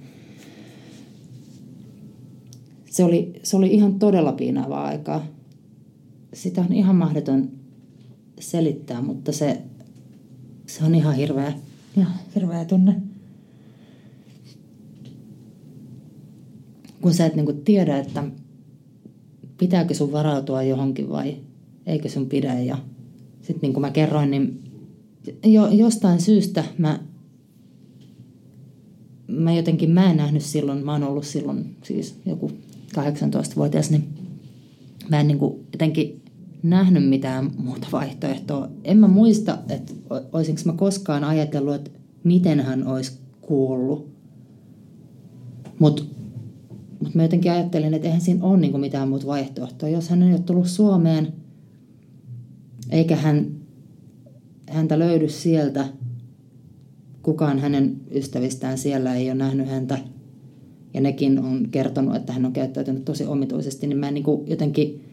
se 2.94 3.04
oli, 3.04 3.32
se 3.42 3.56
oli 3.56 3.74
ihan 3.74 3.98
todella 3.98 4.32
piinaavaa 4.32 4.84
aikaa. 4.84 5.26
Sitä 6.34 6.60
on 6.60 6.72
ihan 6.72 6.96
mahdoton 6.96 7.48
selittää, 8.40 9.02
mutta 9.02 9.32
se, 9.32 9.62
se 10.66 10.84
on 10.84 10.94
ihan 10.94 11.14
hirveä, 11.14 11.52
ihan 11.96 12.12
hirveä 12.34 12.64
tunne. 12.64 12.96
Kun 17.00 17.14
sä 17.14 17.26
et 17.26 17.34
niinku 17.34 17.52
tiedä, 17.52 17.98
että 17.98 18.24
pitääkö 19.58 19.94
sun 19.94 20.12
varautua 20.12 20.62
johonkin 20.62 21.10
vai 21.10 21.36
eikö 21.86 22.08
sun 22.08 22.26
pidä. 22.26 22.60
Ja 22.60 22.78
sitten 23.42 23.60
niin 23.62 23.72
kuin 23.72 23.80
mä 23.80 23.90
kerroin, 23.90 24.30
niin 24.30 24.62
jo, 25.44 25.68
jostain 25.68 26.20
syystä 26.20 26.64
mä, 26.78 27.00
mä 29.28 29.52
jotenkin 29.52 29.90
mä 29.90 30.10
en 30.10 30.16
nähnyt 30.16 30.42
silloin, 30.42 30.84
mä 30.84 30.92
oon 30.92 31.02
ollut 31.02 31.26
silloin 31.26 31.76
siis 31.82 32.14
joku 32.26 32.50
18-vuotias, 32.96 33.90
niin 33.90 34.08
mä 35.08 35.20
en 35.20 35.28
niin 35.28 35.38
kuin 35.38 35.66
jotenkin 35.72 36.22
nähnyt 36.62 37.08
mitään 37.08 37.50
muuta 37.56 37.88
vaihtoehtoa. 37.92 38.68
En 38.84 38.98
mä 38.98 39.08
muista, 39.08 39.58
että 39.68 39.92
olisinko 40.32 40.60
mä 40.64 40.72
koskaan 40.72 41.24
ajatellut, 41.24 41.74
että 41.74 41.90
miten 42.24 42.60
hän 42.60 42.86
olisi 42.86 43.18
kuollut. 43.40 44.14
Mutta 45.78 46.02
mut 47.00 47.14
mä 47.14 47.22
jotenkin 47.22 47.52
ajattelin, 47.52 47.94
että 47.94 48.06
eihän 48.06 48.20
siinä 48.20 48.44
ole 48.44 48.58
niinku 48.58 48.78
mitään 48.78 49.08
muuta 49.08 49.26
vaihtoehtoa. 49.26 49.88
Jos 49.88 50.08
hän 50.08 50.22
ei 50.22 50.32
ole 50.32 50.40
tullut 50.40 50.66
Suomeen, 50.66 51.32
eikä 52.90 53.16
hän, 53.16 53.46
häntä 54.70 54.98
löydy 54.98 55.28
sieltä, 55.28 55.86
kukaan 57.22 57.58
hänen 57.58 58.00
ystävistään 58.10 58.78
siellä 58.78 59.14
ei 59.14 59.30
ole 59.30 59.38
nähnyt 59.38 59.68
häntä– 59.68 59.98
ja 60.94 61.00
nekin 61.00 61.38
on 61.38 61.68
kertonut, 61.70 62.16
että 62.16 62.32
hän 62.32 62.44
on 62.44 62.52
käyttäytynyt 62.52 63.04
tosi 63.04 63.24
omituisesti, 63.24 63.86
niin 63.86 63.98
mä 63.98 64.08
en 64.08 64.14
niin 64.14 64.24
kuin 64.24 64.48
jotenkin, 64.50 65.04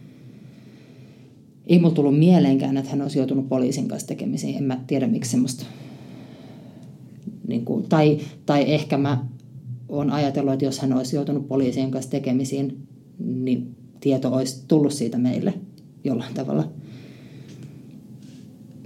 ei 1.67 1.79
mulla 1.79 1.95
tullut 1.95 2.19
mieleenkään, 2.19 2.77
että 2.77 2.91
hän 2.91 3.01
olisi 3.01 3.19
joutunut 3.19 3.49
poliisin 3.49 3.87
kanssa 3.87 4.07
tekemisiin. 4.07 4.57
En 4.57 4.63
mä 4.63 4.79
tiedä, 4.87 5.07
miksi 5.07 5.31
semmoista, 5.31 5.65
niin 7.47 7.65
kuin, 7.65 7.89
tai, 7.89 8.19
tai 8.45 8.71
ehkä 8.71 8.97
mä 8.97 9.25
oon 9.89 10.11
ajatellut, 10.11 10.53
että 10.53 10.65
jos 10.65 10.79
hän 10.79 10.93
olisi 10.93 11.15
joutunut 11.15 11.47
poliisien 11.47 11.91
kanssa 11.91 12.11
tekemisiin, 12.11 12.77
niin 13.19 13.75
tieto 13.99 14.33
olisi 14.33 14.63
tullut 14.67 14.93
siitä 14.93 15.17
meille 15.17 15.53
jollain 16.03 16.33
tavalla. 16.33 16.71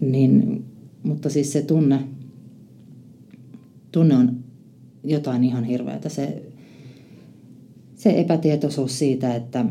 Niin, 0.02 0.66
mutta 1.04 1.30
siis 1.30 1.54
se 1.54 1.62
tunne, 1.62 2.00
tunne 3.92 4.16
on 4.16 4.38
jotain 5.04 5.44
ihan 5.44 5.64
hirveätä. 5.64 6.10
Se, 6.10 6.44
se 8.06 8.20
epätietoisuus 8.20 9.00
siitä, 9.00 9.36
että 9.36 9.66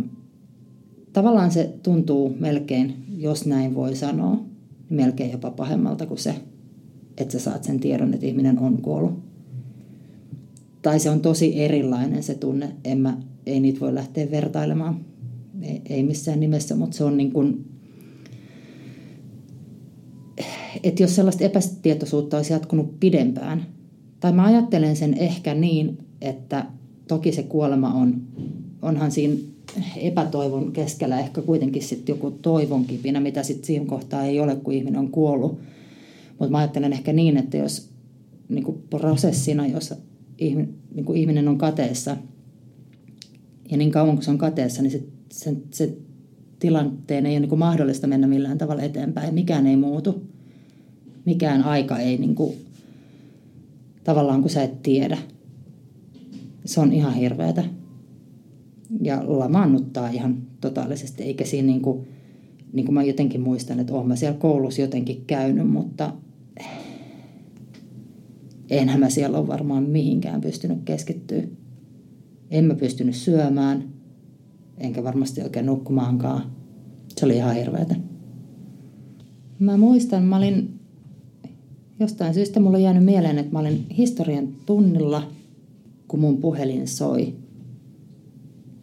tavallaan 1.12 1.50
se 1.50 1.74
tuntuu 1.82 2.36
melkein, 2.40 3.04
jos 3.16 3.46
näin 3.46 3.74
voi 3.74 3.96
sanoa, 3.96 4.44
melkein 4.90 5.32
jopa 5.32 5.50
pahemmalta 5.50 6.06
kuin 6.06 6.18
se, 6.18 6.34
että 7.16 7.32
sä 7.32 7.38
saat 7.38 7.64
sen 7.64 7.80
tiedon, 7.80 8.14
että 8.14 8.26
ihminen 8.26 8.58
on 8.58 8.82
kuollut. 8.82 9.18
Tai 10.82 11.00
se 11.00 11.10
on 11.10 11.20
tosi 11.20 11.60
erilainen 11.60 12.22
se 12.22 12.34
tunne, 12.34 12.72
en 12.84 12.98
mä, 12.98 13.16
ei 13.46 13.60
niitä 13.60 13.80
voi 13.80 13.94
lähteä 13.94 14.30
vertailemaan, 14.30 15.04
ei, 15.62 15.82
ei 15.88 16.02
missään 16.02 16.40
nimessä, 16.40 16.76
mutta 16.76 16.96
se 16.96 17.04
on 17.04 17.16
niin 17.16 17.32
kuin, 17.32 17.64
että 20.82 21.02
jos 21.02 21.16
sellaista 21.16 21.44
epätietoisuutta 21.44 22.36
olisi 22.36 22.52
jatkunut 22.52 23.00
pidempään, 23.00 23.66
tai 24.20 24.32
mä 24.32 24.44
ajattelen 24.44 24.96
sen 24.96 25.14
ehkä 25.14 25.54
niin, 25.54 25.98
että 26.20 26.66
toki 27.08 27.32
se 27.32 27.42
kuolema 27.42 27.94
on, 27.94 28.22
onhan 28.82 29.10
siinä 29.10 29.34
epätoivon 29.96 30.72
keskellä 30.72 31.20
ehkä 31.20 31.42
kuitenkin 31.42 31.82
sitten 31.82 32.12
joku 32.12 32.30
toivon 32.30 32.84
kipinä, 32.84 33.20
mitä 33.20 33.42
sitten 33.42 33.66
siinä 33.66 33.86
kohtaa 33.86 34.24
ei 34.24 34.40
ole, 34.40 34.56
kun 34.56 34.74
ihminen 34.74 35.00
on 35.00 35.10
kuollut. 35.10 35.58
Mutta 36.38 36.50
mä 36.50 36.58
ajattelen 36.58 36.92
ehkä 36.92 37.12
niin, 37.12 37.36
että 37.36 37.56
jos 37.56 37.88
niin 38.48 38.64
kuin 38.64 38.82
prosessina, 38.90 39.66
jos 39.66 39.94
ihminen, 40.38 40.74
niin 40.94 41.04
kuin 41.04 41.18
ihminen 41.18 41.48
on 41.48 41.58
kateessa, 41.58 42.16
ja 43.70 43.76
niin 43.76 43.90
kauan 43.90 44.14
kuin 44.14 44.24
se 44.24 44.30
on 44.30 44.38
kateessa, 44.38 44.82
niin 44.82 44.92
se, 44.92 45.02
se, 45.32 45.56
se 45.70 45.96
tilanteen 46.58 47.26
ei 47.26 47.32
ole 47.32 47.40
niin 47.40 47.48
kuin 47.48 47.58
mahdollista 47.58 48.06
mennä 48.06 48.26
millään 48.26 48.58
tavalla 48.58 48.82
eteenpäin. 48.82 49.34
Mikään 49.34 49.66
ei 49.66 49.76
muutu. 49.76 50.22
Mikään 51.24 51.62
aika 51.62 51.98
ei 51.98 52.18
niin 52.18 52.34
kuin, 52.34 52.54
tavallaan, 54.04 54.40
kun 54.40 54.50
sä 54.50 54.62
et 54.62 54.82
tiedä. 54.82 55.18
Se 56.64 56.80
on 56.80 56.92
ihan 56.92 57.14
hirveätä. 57.14 57.64
Ja 59.02 59.22
lamaannuttaa 59.26 60.08
ihan 60.08 60.42
totaalisesti, 60.60 61.22
eikä 61.22 61.44
siinä 61.44 61.66
niin 61.66 61.82
kuin, 61.82 62.08
niin 62.72 62.86
kuin 62.86 62.94
mä 62.94 63.02
jotenkin 63.02 63.40
muistan, 63.40 63.80
että 63.80 63.94
olen 63.94 64.08
mä 64.08 64.16
siellä 64.16 64.38
koulussa 64.38 64.80
jotenkin 64.80 65.24
käynyt, 65.26 65.70
mutta 65.70 66.12
enhän 68.70 69.00
mä 69.00 69.10
siellä 69.10 69.38
ole 69.38 69.46
varmaan 69.46 69.82
mihinkään 69.82 70.40
pystynyt 70.40 70.78
keskittyä. 70.84 71.42
En 72.50 72.64
mä 72.64 72.74
pystynyt 72.74 73.14
syömään, 73.14 73.88
enkä 74.78 75.04
varmasti 75.04 75.42
oikein 75.42 75.66
nukkumaankaan. 75.66 76.42
Se 77.16 77.26
oli 77.26 77.36
ihan 77.36 77.54
hirveätä. 77.54 77.96
Mä 79.58 79.76
muistan, 79.76 80.22
mä 80.22 80.36
olin 80.36 80.80
jostain 82.00 82.34
syystä 82.34 82.60
mulla 82.60 82.76
on 82.76 82.82
jäänyt 82.82 83.04
mieleen, 83.04 83.38
että 83.38 83.52
mä 83.52 83.58
olin 83.58 83.86
historian 83.96 84.48
tunnilla, 84.66 85.30
kun 86.14 86.20
mun 86.20 86.38
puhelin 86.38 86.88
soi. 86.88 87.34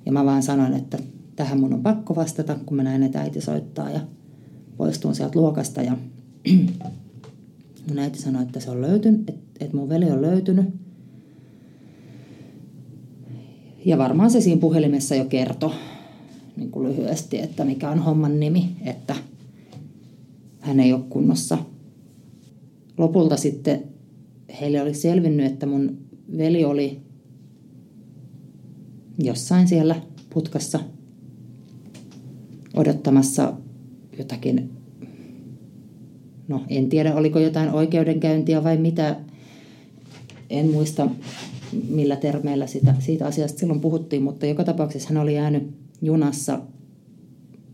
Ja 0.06 0.12
mä 0.12 0.26
vaan 0.26 0.44
sanoin, 0.44 0.74
että 0.74 1.00
tähän 1.36 1.60
mun 1.60 1.74
on 1.74 1.84
pakko 1.84 2.16
vastata, 2.16 2.56
kun 2.66 2.78
mä 2.78 2.84
näen, 2.84 3.04
että 3.04 3.22
äiti 3.22 3.42
soittaa 3.42 3.90
ja 3.90 4.00
poistun 4.78 5.16
sieltä 5.16 5.40
luokasta. 5.40 5.82
Ja 5.82 5.98
mun 7.88 8.00
äiti 8.00 8.20
sanoi, 8.20 8.44
että 8.44 8.60
se 8.60 8.72
on 8.72 8.82
löytynyt, 8.82 9.30
että, 9.30 9.42
että 9.60 9.78
mun 9.78 9.90
veli 9.90 10.12
on 10.12 10.22
löytynyt. 10.22 10.66
Ja 13.86 13.98
varmaan 13.98 14.32
se 14.32 14.42
siinä 14.42 14.62
puhelimessa 14.62 15.16
jo 15.16 15.26
kertoi 15.26 15.74
niin 16.58 16.72
kuin 16.72 16.90
lyhyesti, 16.90 17.40
että 17.40 17.66
mikä 17.66 17.90
on 17.90 18.00
homman 18.00 18.40
nimi, 18.40 18.76
että 18.86 19.16
hän 20.60 20.80
ei 20.80 20.94
ole 20.94 21.02
kunnossa. 21.10 21.58
Lopulta 22.98 23.38
sitten 23.38 23.84
heille 24.62 24.82
oli 24.82 24.94
selvinnyt, 24.94 25.46
että 25.46 25.66
mun 25.66 25.98
veli 26.38 26.66
oli 26.66 27.11
jossain 29.26 29.68
siellä 29.68 29.96
putkassa 30.30 30.80
odottamassa 32.74 33.54
jotakin, 34.18 34.70
no 36.48 36.64
en 36.70 36.90
tiedä 36.90 37.16
oliko 37.16 37.40
jotain 37.40 37.70
oikeudenkäyntiä 37.70 38.64
vai 38.64 38.78
mitä, 38.78 39.16
en 40.50 40.70
muista 40.70 41.10
millä 41.90 42.16
termeillä 42.16 42.68
sitä, 42.68 42.96
siitä 43.00 43.26
asiasta 43.26 43.60
silloin 43.60 43.80
puhuttiin, 43.80 44.24
mutta 44.24 44.46
joka 44.46 44.64
tapauksessa 44.64 45.10
hän 45.10 45.24
oli 45.24 45.36
jäänyt 45.36 45.64
junassa 46.02 46.62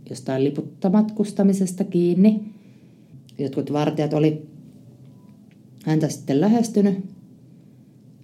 jostain 0.09 0.43
liputtamatkustamisesta 0.43 1.83
kiinni. 1.83 2.41
Jotkut 3.39 3.73
vartijat 3.73 4.13
oli 4.13 4.47
häntä 5.85 6.09
sitten 6.09 6.41
lähestynyt, 6.41 7.05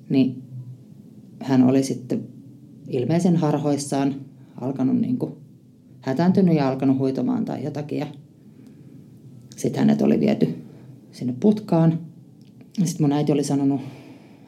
niin 0.09 0.43
hän 1.39 1.63
oli 1.63 1.83
sitten 1.83 2.32
ilmeisen 2.87 3.35
harhoissaan 3.35 4.15
alkanut 4.61 4.97
niin 4.97 5.17
kuin 5.17 5.33
hätääntynyt 6.01 6.55
ja 6.55 6.69
alkanut 6.69 6.97
huitomaan 6.97 7.45
tai 7.45 7.63
jotakin. 7.63 7.99
Ja 7.99 8.07
sitten 9.55 9.79
hänet 9.79 10.01
oli 10.01 10.19
viety 10.19 10.55
sinne 11.11 11.33
putkaan. 11.39 11.99
Sitten 12.83 13.03
mun 13.03 13.11
äiti 13.11 13.31
oli 13.31 13.43
sanonut, 13.43 13.81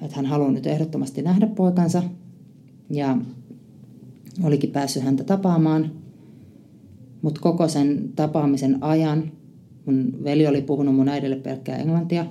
että 0.02 0.16
hän 0.16 0.26
haluaa 0.26 0.52
nyt 0.52 0.68
ehdottomasti 0.68 1.22
nähdä 1.22 1.48
poikansa. 1.48 2.04
Ja 2.90 3.18
olikin 4.44 4.72
päässyt 4.72 5.04
häntä 5.04 5.24
tapaamaan. 5.24 5.92
Mutta 7.22 7.42
koko 7.42 7.68
sen 7.68 8.10
tapaamisen 8.16 8.84
ajan 8.84 9.32
mun 9.86 10.14
veli 10.24 10.48
oli 10.48 10.62
puhunut 10.62 10.96
mun 10.96 11.10
äidille 11.10 11.36
pelkkää 11.36 11.78
englantia. 11.78 12.26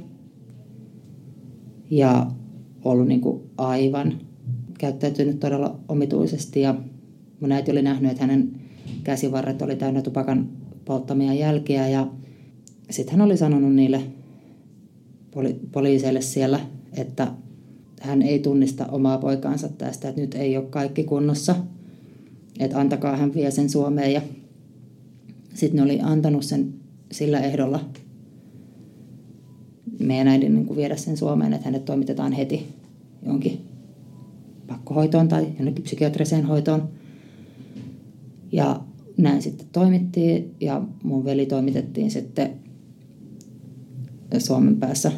Ja 1.91 2.31
ollut 2.85 3.09
niin 3.09 3.21
kuin 3.21 3.43
aivan 3.59 4.21
käyttäytynyt 4.79 5.41
todella 5.41 5.79
omituisesti. 5.89 6.61
Ja 6.61 6.75
mun 7.41 7.53
äiti 7.53 7.71
oli 7.71 7.83
nähnyt, 7.83 8.11
että 8.11 8.23
hänen 8.23 8.51
käsivarret 9.05 9.63
oli 9.63 9.77
täynnä 9.77 10.03
tupakan 10.03 10.49
polttamia 10.85 11.35
jälkiä. 11.35 11.89
Ja 11.89 12.07
sitten 12.91 13.13
hän 13.17 13.27
oli 13.27 13.37
sanonut 13.37 13.75
niille 13.75 14.03
poli- 15.31 15.59
poliiseille 15.73 16.21
siellä, 16.21 16.61
että 16.97 17.33
hän 18.01 18.23
ei 18.23 18.39
tunnista 18.39 18.87
omaa 18.87 19.19
poikaansa 19.19 19.69
tästä, 19.69 20.09
että 20.09 20.21
nyt 20.21 20.35
ei 20.35 20.57
ole 20.57 20.67
kaikki 20.67 21.05
kunnossa– 21.05 21.57
että 22.59 22.81
antakaa 22.81 23.17
hän 23.17 23.35
vie 23.35 23.51
sen 23.51 23.71
Suomeen 23.71 24.13
ja 24.13 24.21
sitten 25.55 25.77
ne 25.77 25.83
oli 25.83 26.01
antanut 26.01 26.45
sen 26.45 26.75
sillä 27.13 27.41
ehdolla 27.41 27.81
meidän 29.99 30.29
äidin 30.29 30.55
niin 30.55 30.77
viedä 30.77 30.97
sen 30.97 31.17
Suomeen, 31.17 31.53
että 31.53 31.65
hänet 31.65 31.85
toimitetaan 31.85 32.33
heti 32.33 32.67
jonkin 33.27 33.61
pakkohoitoon 34.67 35.29
tai 35.29 35.47
jonnekin 35.57 35.85
psykiatriseen 35.85 36.45
hoitoon. 36.47 36.89
Ja 38.53 38.81
näin 39.17 39.43
sitten 39.43 39.67
toimittiin 39.73 40.55
ja 40.61 40.83
mun 41.03 41.25
veli 41.25 41.47
toimitettiin 41.47 42.11
sitten 42.11 42.51
Suomen 44.39 44.77
päässä 44.77 45.13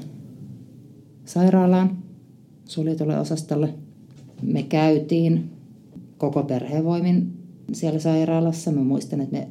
sairaalaan 1.24 1.98
suljetulle 2.64 3.18
osastolle. 3.18 3.74
Me 4.42 4.62
käytiin 4.62 5.50
koko 6.18 6.42
perhevoimin 6.42 7.32
siellä 7.72 7.98
sairaalassa. 7.98 8.72
Mä 8.72 8.82
muistan, 8.82 9.20
että 9.20 9.36
me 9.36 9.48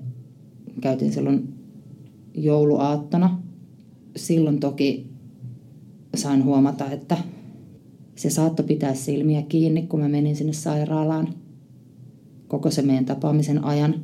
käytiin 0.81 1.13
silloin 1.13 1.53
jouluaattona. 2.34 3.41
Silloin 4.15 4.60
toki 4.60 5.10
sain 6.15 6.43
huomata, 6.43 6.91
että 6.91 7.17
se 8.15 8.30
saattoi 8.30 8.65
pitää 8.65 8.93
silmiä 8.93 9.41
kiinni, 9.41 9.88
kun 9.88 9.99
mä 9.99 10.10
menin 10.10 10.36
sinne 10.36 10.54
sairaalaan 10.54 11.28
koko 12.47 12.71
se 12.71 12.82
meidän 12.82 13.06
tapaamisen 13.06 13.63
ajan. 13.63 13.95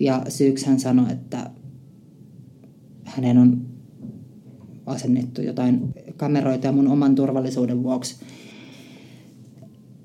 Ja 0.00 0.24
syyksi 0.28 0.66
hän 0.66 0.80
sanoi, 0.80 1.12
että 1.12 1.50
hänen 3.04 3.38
on 3.38 3.66
asennettu 4.86 5.42
jotain 5.42 5.94
kameroita 6.16 6.66
ja 6.66 6.72
mun 6.72 6.88
oman 6.88 7.14
turvallisuuden 7.14 7.82
vuoksi 7.82 8.16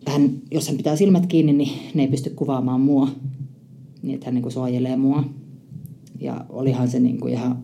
hän, 0.08 0.30
jos 0.52 0.68
hän 0.68 0.78
pitää 0.78 0.96
silmät 0.96 1.26
kiinni, 1.26 1.54
niin 1.54 1.72
ne 1.94 2.02
ei 2.02 2.08
pysty 2.08 2.30
kuvaamaan 2.30 2.82
mua. 2.82 3.10
Niin, 4.02 4.16
että 4.16 4.26
hän 4.26 4.34
niin 4.34 4.42
kuin 4.42 4.54
suojelee 4.54 4.96
mua. 4.96 5.24
Ja 6.20 6.46
olihan 6.50 6.88
se 6.88 7.00
niin 7.00 7.20
kuin 7.20 7.34
ihan... 7.34 7.64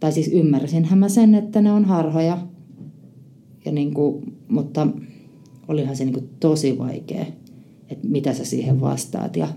Tai 0.00 0.12
siis 0.12 0.28
ymmärsinhän 0.28 0.98
mä 0.98 1.08
sen, 1.08 1.34
että 1.34 1.60
ne 1.60 1.72
on 1.72 1.84
harhoja. 1.84 2.47
Ja 3.64 3.72
niin 3.72 3.94
kuin, 3.94 4.36
mutta 4.48 4.88
olihan 5.68 5.96
se 5.96 6.04
niin 6.04 6.14
kuin 6.14 6.30
tosi 6.40 6.78
vaikea, 6.78 7.26
että 7.88 8.08
mitä 8.08 8.34
sä 8.34 8.44
siihen 8.44 8.80
vastaat. 8.80 9.36
Ja, 9.36 9.48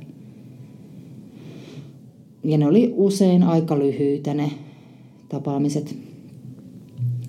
ja 2.44 2.58
ne 2.58 2.68
oli 2.68 2.94
usein 2.96 3.44
aika 3.44 3.80
lyhyitä 3.80 4.34
ne 4.34 4.52
tapaamiset. 5.30 5.96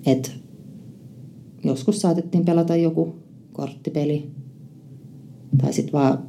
että 0.05 0.31
joskus 1.63 2.01
saatettiin 2.01 2.45
pelata 2.45 2.75
joku 2.75 3.15
korttipeli. 3.53 4.31
Tai 5.61 5.73
sitten 5.73 5.93
vaan 5.93 6.19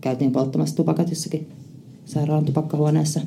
käytiin 0.00 0.32
polttamassa 0.32 0.76
tupakat 0.76 1.10
jossakin 1.10 1.46
sairaalan 2.04 2.44
tupakkahuoneessa. 2.44 3.20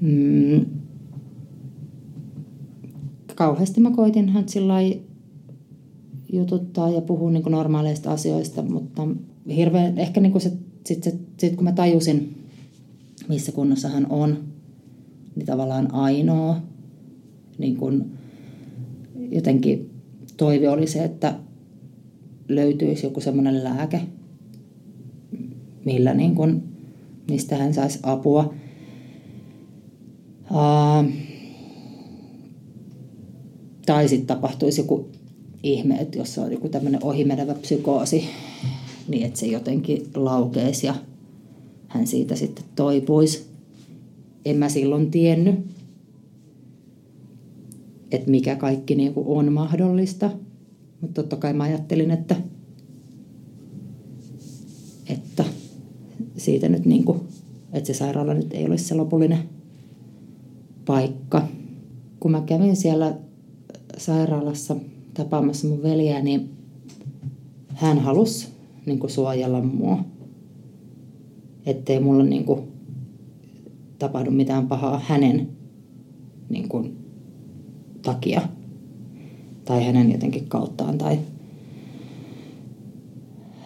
Mm. 0.00 0.77
Kauheasti 3.38 3.80
mä 3.80 3.90
koitin 3.90 4.28
hän 4.28 4.48
sillä 4.48 4.74
jututtaa 6.32 6.90
ja 6.90 7.00
puhua 7.00 7.30
niin 7.30 7.42
normaaleista 7.48 8.12
asioista, 8.12 8.62
mutta 8.62 9.08
hirveän, 9.56 9.98
ehkä 9.98 10.20
niin 10.20 10.40
se, 10.40 10.52
sit, 10.86 11.02
sit, 11.02 11.14
sit, 11.36 11.56
kun 11.56 11.64
mä 11.64 11.72
tajusin, 11.72 12.44
missä 13.28 13.52
kunnossa 13.52 13.88
hän 13.88 14.06
on, 14.10 14.44
niin 15.36 15.46
tavallaan 15.46 15.94
ainoa 15.94 16.56
niin 17.58 17.76
kuin 17.76 18.12
jotenkin 19.30 19.90
toive 20.36 20.68
oli 20.68 20.86
se, 20.86 21.04
että 21.04 21.34
löytyisi 22.48 23.06
joku 23.06 23.20
semmoinen 23.20 23.64
lääke, 23.64 24.00
millä 25.84 26.14
niin 26.14 26.34
kuin, 26.34 26.62
mistä 27.30 27.56
hän 27.56 27.74
saisi 27.74 27.98
apua. 28.02 28.54
Uh, 30.50 31.27
tai 33.88 34.08
sitten 34.08 34.26
tapahtuisi 34.26 34.80
joku 34.80 35.08
ihme, 35.62 35.94
että 35.94 36.18
jos 36.18 36.38
on 36.38 36.52
joku 36.52 36.68
tämmöinen 36.68 37.04
ohimenevä 37.04 37.54
psykoosi, 37.54 38.24
niin 39.08 39.26
että 39.26 39.40
se 39.40 39.46
jotenkin 39.46 40.06
laukeisi 40.14 40.86
ja 40.86 40.94
hän 41.86 42.06
siitä 42.06 42.36
sitten 42.36 42.64
toipuisi. 42.76 43.46
En 44.44 44.56
mä 44.56 44.68
silloin 44.68 45.10
tiennyt, 45.10 45.54
että 48.10 48.30
mikä 48.30 48.56
kaikki 48.56 48.94
niin 48.94 49.14
kuin 49.14 49.26
on 49.26 49.52
mahdollista. 49.52 50.30
Mutta 51.00 51.22
totta 51.22 51.36
kai 51.36 51.52
mä 51.52 51.64
ajattelin, 51.64 52.10
että, 52.10 52.36
että 55.06 55.44
siitä 56.36 56.68
nyt 56.68 56.84
niin 56.84 57.04
kuin, 57.04 57.20
että 57.72 57.86
se 57.86 57.94
sairaala 57.94 58.34
nyt 58.34 58.52
ei 58.52 58.66
olisi 58.66 58.84
se 58.84 58.94
lopullinen 58.94 59.48
paikka. 60.86 61.48
Kun 62.20 62.30
mä 62.30 62.40
kävin 62.40 62.76
siellä 62.76 63.27
sairaalassa 63.98 64.76
tapaamassa 65.14 65.66
mun 65.66 65.82
veljeä, 65.82 66.22
niin 66.22 66.50
hän 67.68 67.98
halusi 67.98 68.48
niin 68.86 68.98
kuin 68.98 69.10
suojella 69.10 69.60
mua. 69.60 70.04
Ettei 71.66 72.00
mulla 72.00 72.24
niin 72.24 72.44
kuin, 72.44 72.62
tapahdu 73.98 74.30
mitään 74.30 74.68
pahaa 74.68 75.00
hänen 75.08 75.48
niin 76.48 76.68
kuin, 76.68 76.96
takia 78.02 78.40
tai 79.64 79.84
hänen 79.84 80.12
jotenkin 80.12 80.48
kauttaan. 80.48 80.98
Tai 80.98 81.18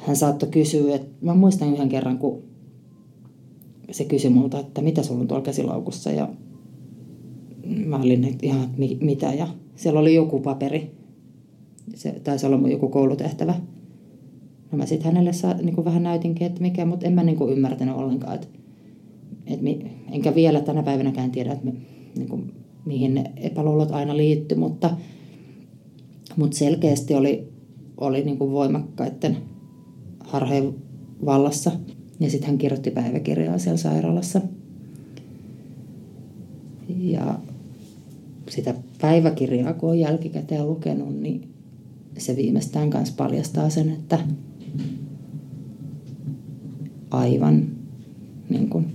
hän 0.06 0.16
saattoi 0.16 0.48
kysyä, 0.48 0.94
että 0.94 1.26
mä 1.26 1.34
muistan 1.34 1.72
yhden 1.72 1.88
kerran, 1.88 2.18
kun 2.18 2.42
se 3.90 4.04
kysyi 4.04 4.30
multa, 4.30 4.58
että 4.58 4.82
mitä 4.82 5.02
sulla 5.02 5.20
on 5.20 5.28
tuolla 5.28 5.44
käsilaukussa 5.44 6.10
ja 6.10 6.28
mä 7.86 7.96
olin 7.96 8.38
ihan, 8.42 8.64
että 8.64 9.04
mitä 9.04 9.32
ja 9.34 9.48
siellä 9.82 10.00
oli 10.00 10.14
joku 10.14 10.40
paperi. 10.40 10.90
Se 11.94 12.20
taisi 12.24 12.46
olla 12.46 12.68
joku 12.68 12.88
koulutehtävä. 12.88 13.54
No 14.72 14.78
mä 14.78 14.86
sitten 14.86 15.06
hänelle 15.06 15.32
saa, 15.32 15.54
niin 15.54 15.74
kuin 15.74 15.84
vähän 15.84 16.02
näytinkin, 16.02 16.46
että 16.46 16.60
mikä, 16.60 16.84
mutta 16.84 17.06
en 17.06 17.12
mä 17.12 17.22
niin 17.22 17.36
kuin 17.36 17.52
ymmärtänyt 17.52 17.94
ollenkaan. 17.94 18.34
Että, 18.34 18.48
että 19.46 19.64
enkä 20.12 20.34
vielä 20.34 20.60
tänä 20.60 20.82
päivänäkään 20.82 21.30
tiedä, 21.30 21.52
että 21.52 21.64
me, 21.64 21.72
niin 22.16 22.28
kuin, 22.28 22.52
mihin 22.84 23.14
ne 23.14 23.32
epäluulot 23.36 23.90
aina 23.90 24.16
liittyy, 24.16 24.58
mutta, 24.58 24.96
mutta 26.36 26.56
selkeästi 26.56 27.14
oli, 27.14 27.48
oli 27.96 28.24
niin 28.24 28.38
kuin 28.38 28.52
voimakkaiden 28.52 29.36
harheen 30.20 30.74
vallassa. 31.24 31.70
Ja 32.20 32.30
sitten 32.30 32.48
hän 32.48 32.58
kirjoitti 32.58 32.90
päiväkirjaa 32.90 33.58
siellä 33.58 33.78
sairaalassa. 33.78 34.40
Ja 36.98 37.38
sitä 38.48 38.74
päiväkirjaa, 39.02 39.72
kun 39.72 39.90
on 39.90 39.98
jälkikäteen 39.98 40.66
lukenut, 40.66 41.20
niin 41.20 41.48
se 42.18 42.36
viimeistään 42.36 42.90
kanssa 42.90 43.14
paljastaa 43.16 43.70
sen, 43.70 43.90
että 43.90 44.18
aivan 47.10 47.66
niin 48.48 48.68
kuin, 48.68 48.86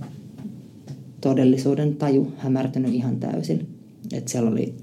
todellisuuden 1.20 1.96
taju 1.96 2.32
hämärtynyt 2.36 2.94
ihan 2.94 3.16
täysin. 3.16 3.68
Että 4.12 4.30
siellä 4.30 4.50
oli 4.50 4.74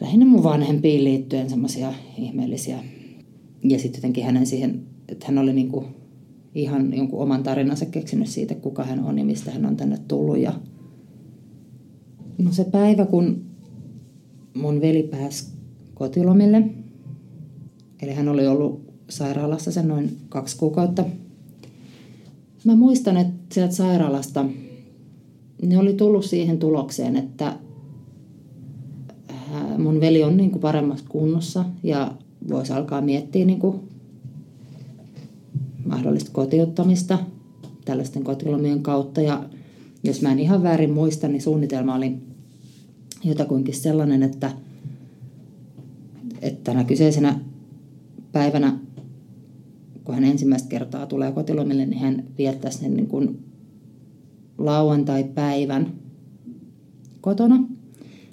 lähinnä 0.00 0.26
mun 0.26 0.42
vanhempiin 0.42 1.04
liittyen 1.04 1.50
semmoisia 1.50 1.92
ihmeellisiä. 2.18 2.78
Ja 3.64 3.78
sitten 3.78 3.98
jotenkin 3.98 4.24
hänen 4.24 4.46
siihen, 4.46 4.82
että 5.08 5.26
hän 5.26 5.38
oli 5.38 5.52
niin 5.52 5.68
kuin 5.68 5.86
ihan 6.54 6.96
jonkun 6.96 7.22
oman 7.22 7.42
tarinansa 7.42 7.86
keksinyt 7.86 8.28
siitä, 8.28 8.54
kuka 8.54 8.84
hän 8.84 9.04
on 9.04 9.18
ja 9.18 9.24
mistä 9.24 9.50
hän 9.50 9.66
on 9.66 9.76
tänne 9.76 9.98
tullut. 10.08 10.38
Ja 10.38 10.52
no 12.38 12.52
se 12.52 12.64
päivä, 12.64 13.06
kun 13.06 13.44
mun 14.54 14.80
veli 14.80 15.02
pääsi 15.02 15.46
kotilomille, 15.94 16.62
eli 18.02 18.12
hän 18.12 18.28
oli 18.28 18.46
ollut 18.46 18.88
sairaalassa 19.08 19.72
sen 19.72 19.88
noin 19.88 20.16
kaksi 20.28 20.56
kuukautta. 20.56 21.04
Mä 22.64 22.76
muistan, 22.76 23.16
että 23.16 23.54
sieltä 23.54 23.74
sairaalasta 23.74 24.44
ne 25.62 25.78
oli 25.78 25.94
tullut 25.94 26.24
siihen 26.24 26.58
tulokseen, 26.58 27.16
että 27.16 27.56
mun 29.78 30.00
veli 30.00 30.22
on 30.24 30.36
niin 30.36 30.50
kuin 30.50 30.60
paremmassa 30.60 31.04
kunnossa 31.08 31.64
ja 31.82 32.14
voisi 32.50 32.72
alkaa 32.72 33.00
miettiä 33.00 33.44
niin 33.44 33.58
kuin 33.58 33.80
mahdollista 35.84 36.30
kotiuttamista 36.32 37.18
tällaisten 37.84 38.24
kotilomien 38.24 38.82
kautta. 38.82 39.20
Ja 39.20 39.44
jos 40.04 40.22
mä 40.22 40.32
en 40.32 40.38
ihan 40.38 40.62
väärin 40.62 40.92
muista, 40.92 41.28
niin 41.28 41.42
suunnitelma 41.42 41.94
oli 41.94 42.27
jotakuinkin 43.24 43.74
sellainen, 43.74 44.22
että, 44.22 44.52
että 46.42 46.64
tänä 46.64 46.84
kyseisenä 46.84 47.40
päivänä, 48.32 48.78
kun 50.04 50.14
hän 50.14 50.24
ensimmäistä 50.24 50.68
kertaa 50.68 51.06
tulee 51.06 51.32
kotilomille, 51.32 51.86
niin 51.86 52.00
hän 52.00 52.24
viettäisi 52.38 52.78
sen 52.78 52.94
niin 52.94 53.38
lauantai-päivän 54.58 55.92
kotona. 57.20 57.64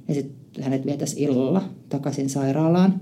Ja 0.08 0.14
sitten 0.14 0.64
hänet 0.64 0.86
vietäisi 0.86 1.24
illalla 1.24 1.62
takaisin 1.90 2.30
sairaalaan. 2.30 3.00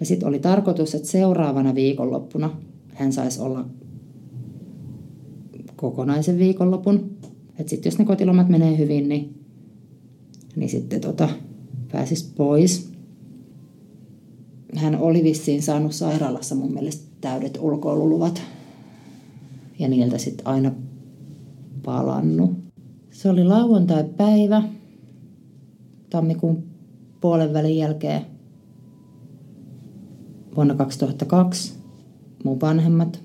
Ja 0.00 0.06
sitten 0.06 0.28
oli 0.28 0.38
tarkoitus, 0.38 0.94
että 0.94 1.08
seuraavana 1.08 1.74
viikonloppuna 1.74 2.50
hän 2.94 3.12
saisi 3.12 3.40
olla 3.40 3.64
kokonaisen 5.76 6.38
viikonlopun. 6.38 7.10
Että 7.58 7.70
sitten 7.70 7.90
jos 7.90 7.98
ne 7.98 8.04
kotilomat 8.04 8.48
menee 8.48 8.78
hyvin, 8.78 9.08
niin, 9.08 9.41
niin 10.56 10.70
sitten 10.70 11.00
tota, 11.00 11.28
pääsisi 11.92 12.32
pois. 12.36 12.92
Hän 14.76 14.98
oli 14.98 15.24
vissiin 15.24 15.62
saanut 15.62 15.92
sairaalassa 15.92 16.54
mun 16.54 16.72
mielestä 16.72 17.12
täydet 17.20 17.58
ulkoiluluvat. 17.60 18.42
Ja 19.78 19.88
niiltä 19.88 20.18
sitten 20.18 20.46
aina 20.46 20.72
palannut. 21.84 22.50
Se 23.10 23.30
oli 23.30 23.44
lauantai-päivä 23.44 24.62
tammikuun 26.10 26.64
puolen 27.20 27.52
välin 27.52 27.76
jälkeen 27.76 28.22
vuonna 30.56 30.74
2002 30.74 31.74
mun 32.44 32.60
vanhemmat 32.60 33.22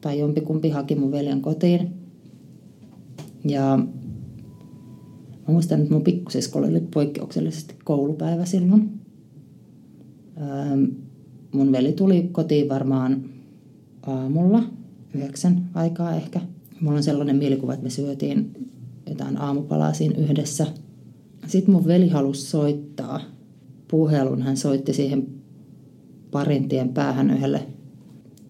tai 0.00 0.18
jompikumpi 0.18 0.70
haki 0.70 0.94
mun 0.94 1.12
veljen 1.12 1.42
kotiin. 1.42 1.92
Ja 3.44 3.78
mä 5.48 5.52
muistan, 5.52 5.80
että 5.80 5.92
mun 5.92 6.02
pikkusiskolla 6.02 6.66
oli 6.66 6.80
poikkeuksellisesti 6.94 7.74
koulupäivä 7.84 8.44
silloin. 8.44 9.00
Öö, 10.40 10.86
mun 11.52 11.72
veli 11.72 11.92
tuli 11.92 12.28
kotiin 12.32 12.68
varmaan 12.68 13.24
aamulla, 14.02 14.62
yhdeksän 15.14 15.70
aikaa 15.74 16.16
ehkä. 16.16 16.40
Mulla 16.80 16.96
on 16.96 17.02
sellainen 17.02 17.36
mielikuva, 17.36 17.72
että 17.72 17.84
me 17.84 17.90
syötiin 17.90 18.68
jotain 19.08 19.36
aamupalaa 19.36 19.92
siinä 19.92 20.18
yhdessä. 20.18 20.66
Sitten 21.46 21.74
mun 21.74 21.86
veli 21.86 22.08
halusi 22.08 22.46
soittaa 22.46 23.20
puhelun. 23.88 24.42
Hän 24.42 24.56
soitti 24.56 24.92
siihen 24.92 25.26
parin 26.30 26.68
tien 26.68 26.88
päähän 26.88 27.30
yhdelle 27.30 27.66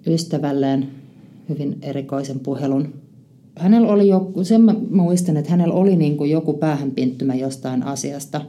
ystävälleen 0.06 0.88
hyvin 1.48 1.78
erikoisen 1.82 2.40
puhelun. 2.40 2.94
Hänellä 3.56 3.88
oli 3.88 4.08
joku, 4.08 4.44
sen 4.44 4.60
mä 4.60 4.74
muistan, 4.90 5.36
että 5.36 5.50
hänellä 5.50 5.74
oli 5.74 5.96
niin 5.96 6.16
kuin 6.16 6.30
joku 6.30 6.52
päähänpinttymä 6.52 7.34
jostain 7.34 7.82
asiasta, 7.82 8.40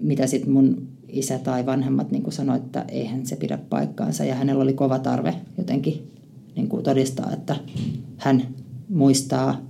mitä 0.00 0.26
sitten 0.26 0.52
mun 0.52 0.88
isä 1.08 1.38
tai 1.38 1.66
vanhemmat 1.66 2.10
niin 2.10 2.32
sanoi, 2.32 2.56
että 2.56 2.84
eihän 2.88 3.26
se 3.26 3.36
pidä 3.36 3.58
paikkaansa. 3.70 4.24
Ja 4.24 4.34
hänellä 4.34 4.62
oli 4.62 4.72
kova 4.72 4.98
tarve 4.98 5.34
jotenkin 5.58 6.10
niin 6.56 6.68
kuin 6.68 6.82
todistaa, 6.82 7.32
että 7.32 7.56
hän 8.16 8.42
muistaa 8.88 9.60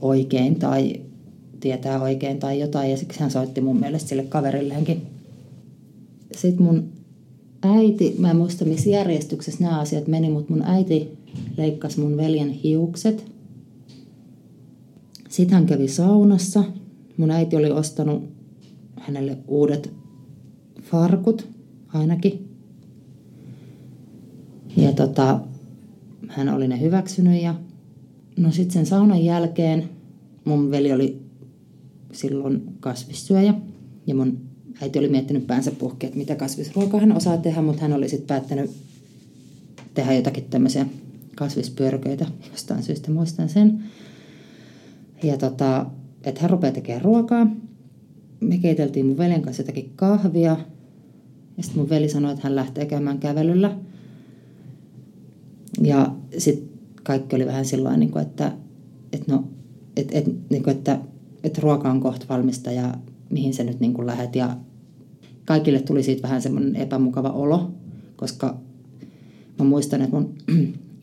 oikein 0.00 0.56
tai 0.56 1.00
tietää 1.60 2.02
oikein 2.02 2.38
tai 2.38 2.60
jotain. 2.60 2.90
Ja 2.90 2.96
siksi 2.96 3.20
hän 3.20 3.30
soitti 3.30 3.60
mun 3.60 3.80
mielestä 3.80 4.08
sille 4.08 4.22
kaverilleenkin. 4.22 5.02
Sitten 6.36 6.66
mun 6.66 6.84
äiti, 7.62 8.14
mä 8.18 8.30
en 8.30 8.36
muista 8.36 8.64
missä 8.64 8.90
järjestyksessä 8.90 9.64
nämä 9.64 9.80
asiat 9.80 10.08
meni, 10.08 10.30
mutta 10.30 10.52
mun 10.52 10.62
äiti 10.62 11.18
leikkasi 11.56 12.00
mun 12.00 12.16
veljen 12.16 12.50
hiukset. 12.50 13.32
Sitten 15.28 15.54
hän 15.54 15.66
kävi 15.66 15.88
saunassa. 15.88 16.64
Mun 17.16 17.30
äiti 17.30 17.56
oli 17.56 17.70
ostanut 17.70 18.24
hänelle 18.96 19.38
uudet 19.48 19.90
farkut 20.82 21.48
ainakin. 21.88 22.48
Ja 24.76 24.92
tota, 24.92 25.40
hän 26.28 26.48
oli 26.48 26.68
ne 26.68 26.80
hyväksynyt 26.80 27.42
ja 27.42 27.54
no 28.36 28.50
sitten 28.50 28.72
sen 28.72 28.86
saunan 28.86 29.24
jälkeen 29.24 29.88
mun 30.44 30.70
veli 30.70 30.92
oli 30.92 31.22
silloin 32.12 32.62
kasvissyöjä 32.80 33.54
ja 34.06 34.14
mun 34.14 34.38
äiti 34.82 34.98
oli 34.98 35.08
miettinyt 35.08 35.46
päänsä 35.46 35.70
puhki, 35.70 36.06
että 36.06 36.18
mitä 36.18 36.34
kasvisruokaa 36.34 37.00
hän 37.00 37.16
osaa 37.16 37.36
tehdä, 37.36 37.62
mutta 37.62 37.82
hän 37.82 37.92
oli 37.92 38.08
sitten 38.08 38.26
päättänyt 38.26 38.70
tehdä 39.94 40.12
jotakin 40.12 40.44
tämmöisiä 40.44 40.86
kasvispyörköitä 41.36 42.26
jostain 42.50 42.82
syystä, 42.82 43.10
muistan 43.10 43.48
sen. 43.48 43.82
Ja 45.22 45.36
tota, 45.36 45.86
että 46.24 46.40
hän 46.40 46.50
rupeaa 46.50 46.72
tekemään 46.72 47.02
ruokaa. 47.02 47.46
me 48.40 48.58
keiteltiin 48.58 49.06
mun 49.06 49.18
veljen 49.18 49.42
kanssa 49.42 49.62
jotakin 49.62 49.92
kahvia. 49.96 50.56
Ja 51.56 51.62
sitten 51.62 51.80
mun 51.80 51.90
veli 51.90 52.08
sanoi, 52.08 52.32
että 52.32 52.42
hän 52.44 52.56
lähtee 52.56 52.86
käymään 52.86 53.18
kävelyllä. 53.18 53.76
Ja 55.80 56.14
sitten 56.38 56.68
kaikki 57.02 57.36
oli 57.36 57.46
vähän 57.46 57.64
sillä 57.64 57.96
niin 57.96 58.18
että, 58.18 58.52
että, 59.12 59.32
no, 59.32 59.44
että, 59.96 60.18
että, 60.18 60.30
niin 60.50 60.62
kuin, 60.62 60.76
että, 60.76 60.98
että 61.44 61.60
ruoka 61.60 61.90
on 61.90 62.00
kohta 62.00 62.26
valmista 62.28 62.72
ja 62.72 62.94
mihin 63.30 63.54
se 63.54 63.64
nyt 63.64 63.80
niin 63.80 63.94
kuin 63.94 64.06
lähet. 64.06 64.36
Ja 64.36 64.56
kaikille 65.44 65.80
tuli 65.80 66.02
siitä 66.02 66.22
vähän 66.22 66.42
semmoinen 66.42 66.76
epämukava 66.76 67.30
olo, 67.30 67.70
koska 68.16 68.58
mä 69.58 69.64
muistan, 69.64 70.02
että 70.02 70.16
mun 70.16 70.34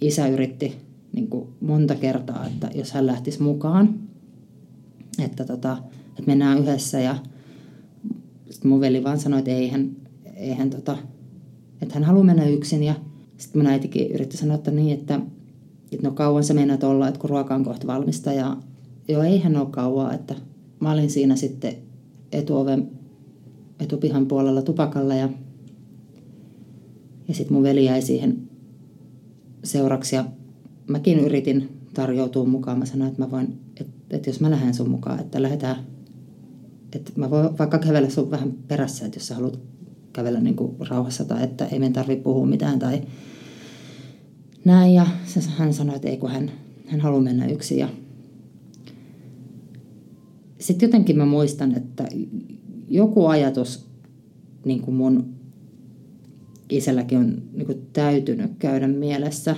isä 0.01 0.27
yritti 0.27 0.75
niin 1.13 1.27
kuin 1.27 1.47
monta 1.62 1.95
kertaa, 1.95 2.47
että 2.47 2.69
jos 2.75 2.91
hän 2.91 3.05
lähtisi 3.05 3.41
mukaan, 3.41 3.99
että, 5.19 5.45
tota, 5.45 5.77
että 6.09 6.23
mennään 6.27 6.59
yhdessä 6.59 6.99
ja 6.99 7.15
sitten 8.49 8.69
mun 8.71 8.79
veli 8.79 9.03
vaan 9.03 9.19
sanoi, 9.19 9.39
että 9.39 9.51
ei 9.51 9.69
hän, 10.55 10.69
tota, 10.69 10.97
että 11.81 11.93
hän 11.93 12.03
haluaa 12.03 12.25
mennä 12.25 12.45
yksin 12.45 12.83
ja 12.83 12.95
sitten 13.38 13.62
mun 13.62 13.71
äitikin 13.71 14.12
yritti 14.12 14.38
sanoa, 14.38 14.55
että 14.55 14.71
niin, 14.71 14.99
että, 14.99 15.19
että 15.91 16.07
no 16.07 16.13
kauan 16.13 16.43
se 16.43 16.53
meinaat 16.53 16.83
olla, 16.83 17.07
että 17.07 17.19
kun 17.19 17.29
ruoka 17.29 17.55
on 17.55 17.63
kohta 17.63 17.88
valmista 17.88 18.33
ja 18.33 18.57
joo, 19.07 19.23
eihän 19.23 19.57
ole 19.57 19.67
kauaa, 19.71 20.13
että 20.13 20.35
mä 20.79 20.91
olin 20.91 21.09
siinä 21.09 21.35
sitten 21.35 21.75
etuoven 22.31 22.89
etupihan 23.79 24.25
puolella 24.25 24.62
tupakalla 24.62 25.15
ja, 25.15 25.29
ja 27.27 27.33
sitten 27.33 27.53
mun 27.53 27.63
veli 27.63 27.85
jäi 27.85 28.01
siihen 28.01 28.48
seuraksi 29.63 30.15
ja 30.15 30.25
mäkin 30.87 31.19
yritin 31.19 31.69
tarjoutua 31.93 32.45
mukaan. 32.45 32.79
Mä 32.79 32.85
sanoin, 32.85 33.09
että 33.09 33.21
mä 33.21 33.31
voin, 33.31 33.59
että, 33.79 33.93
että 34.09 34.29
jos 34.29 34.39
mä 34.39 34.51
lähden 34.51 34.73
sun 34.73 34.89
mukaan, 34.89 35.19
että 35.19 35.41
lähdetään, 35.41 35.75
että 36.95 37.11
mä 37.15 37.29
voin 37.29 37.57
vaikka 37.57 37.77
kävellä 37.77 38.09
sun 38.09 38.31
vähän 38.31 38.53
perässä, 38.67 39.05
että 39.05 39.17
jos 39.17 39.27
sä 39.27 39.35
haluat 39.35 39.59
kävellä 40.13 40.39
niin 40.39 40.55
kuin 40.55 40.75
rauhassa 40.89 41.25
tai 41.25 41.43
että 41.43 41.65
ei 41.65 41.79
meidän 41.79 41.93
tarvitse 41.93 42.23
puhua 42.23 42.45
mitään 42.45 42.79
tai 42.79 43.01
näin. 44.65 44.93
Ja 44.93 45.07
hän 45.47 45.73
sanoi, 45.73 45.95
että 45.95 46.09
ei 46.09 46.17
kun 46.17 46.31
hän, 46.31 46.51
hän 46.85 47.01
haluaa 47.01 47.21
mennä 47.21 47.47
yksin. 47.47 47.77
Ja 47.77 47.89
sitten 50.59 50.87
jotenkin 50.87 51.17
mä 51.17 51.25
muistan, 51.25 51.77
että 51.77 52.07
joku 52.87 53.25
ajatus 53.25 53.85
niin 54.65 54.81
kuin 54.81 54.95
mun 54.95 55.38
isälläkin 56.69 57.17
on 57.17 57.41
niin 57.53 57.65
kuin 57.65 57.88
täytynyt 57.93 58.51
käydä 58.60 58.88
mielessä, 58.88 59.55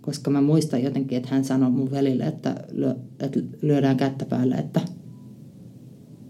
koska 0.00 0.30
mä 0.30 0.40
muistan 0.40 0.82
jotenkin, 0.82 1.18
että 1.18 1.28
hän 1.30 1.44
sanoi 1.44 1.70
mun 1.70 1.90
velille, 1.90 2.24
että, 2.24 2.64
lyö, 2.72 2.94
että 3.20 3.40
lyödään 3.62 3.96
kättä 3.96 4.24
päälle, 4.24 4.54
että 4.54 4.80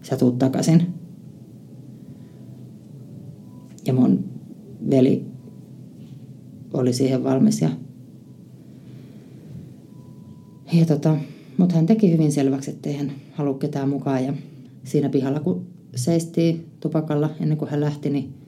sä 0.03 0.17
tuut 0.17 0.39
takaisin. 0.39 0.87
Ja 3.87 3.93
mun 3.93 4.25
veli 4.91 5.25
oli 6.73 6.93
siihen 6.93 7.25
valmis 7.25 7.63
ja, 7.63 7.71
ja 10.73 10.87
tota, 10.87 11.17
mutta 11.57 11.75
hän 11.75 11.87
teki 11.87 12.13
hyvin 12.13 12.33
selväksi, 12.33 12.71
että 12.71 12.89
ei 12.89 12.97
hän 12.97 13.13
halua 13.33 13.59
ketään 13.59 13.89
mukaan. 13.89 14.25
Ja 14.25 14.35
siinä 14.85 15.09
pihalla, 15.09 15.41
kun 15.41 15.67
seistiin 15.95 16.67
tupakalla 16.81 17.31
ennen 17.41 17.59
kuin 17.59 17.71
hän 17.71 17.81
lähti, 17.81 18.11
niin 18.11 18.40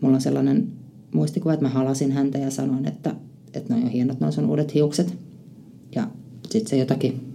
mulla 0.00 0.14
on 0.14 0.20
sellainen 0.20 0.72
muistikuva, 1.14 1.52
että 1.52 1.64
mä 1.64 1.68
halasin 1.68 2.12
häntä 2.12 2.38
ja 2.38 2.50
sanoin, 2.50 2.88
että, 2.88 3.14
että 3.54 3.74
ne 3.74 3.84
on 3.84 3.90
hienot 3.90 4.20
noin 4.20 4.32
sun 4.32 4.50
uudet 4.50 4.74
hiukset. 4.74 5.18
Ja 5.94 6.10
sitten 6.50 6.70
se 6.70 6.76
jotakin 6.76 7.34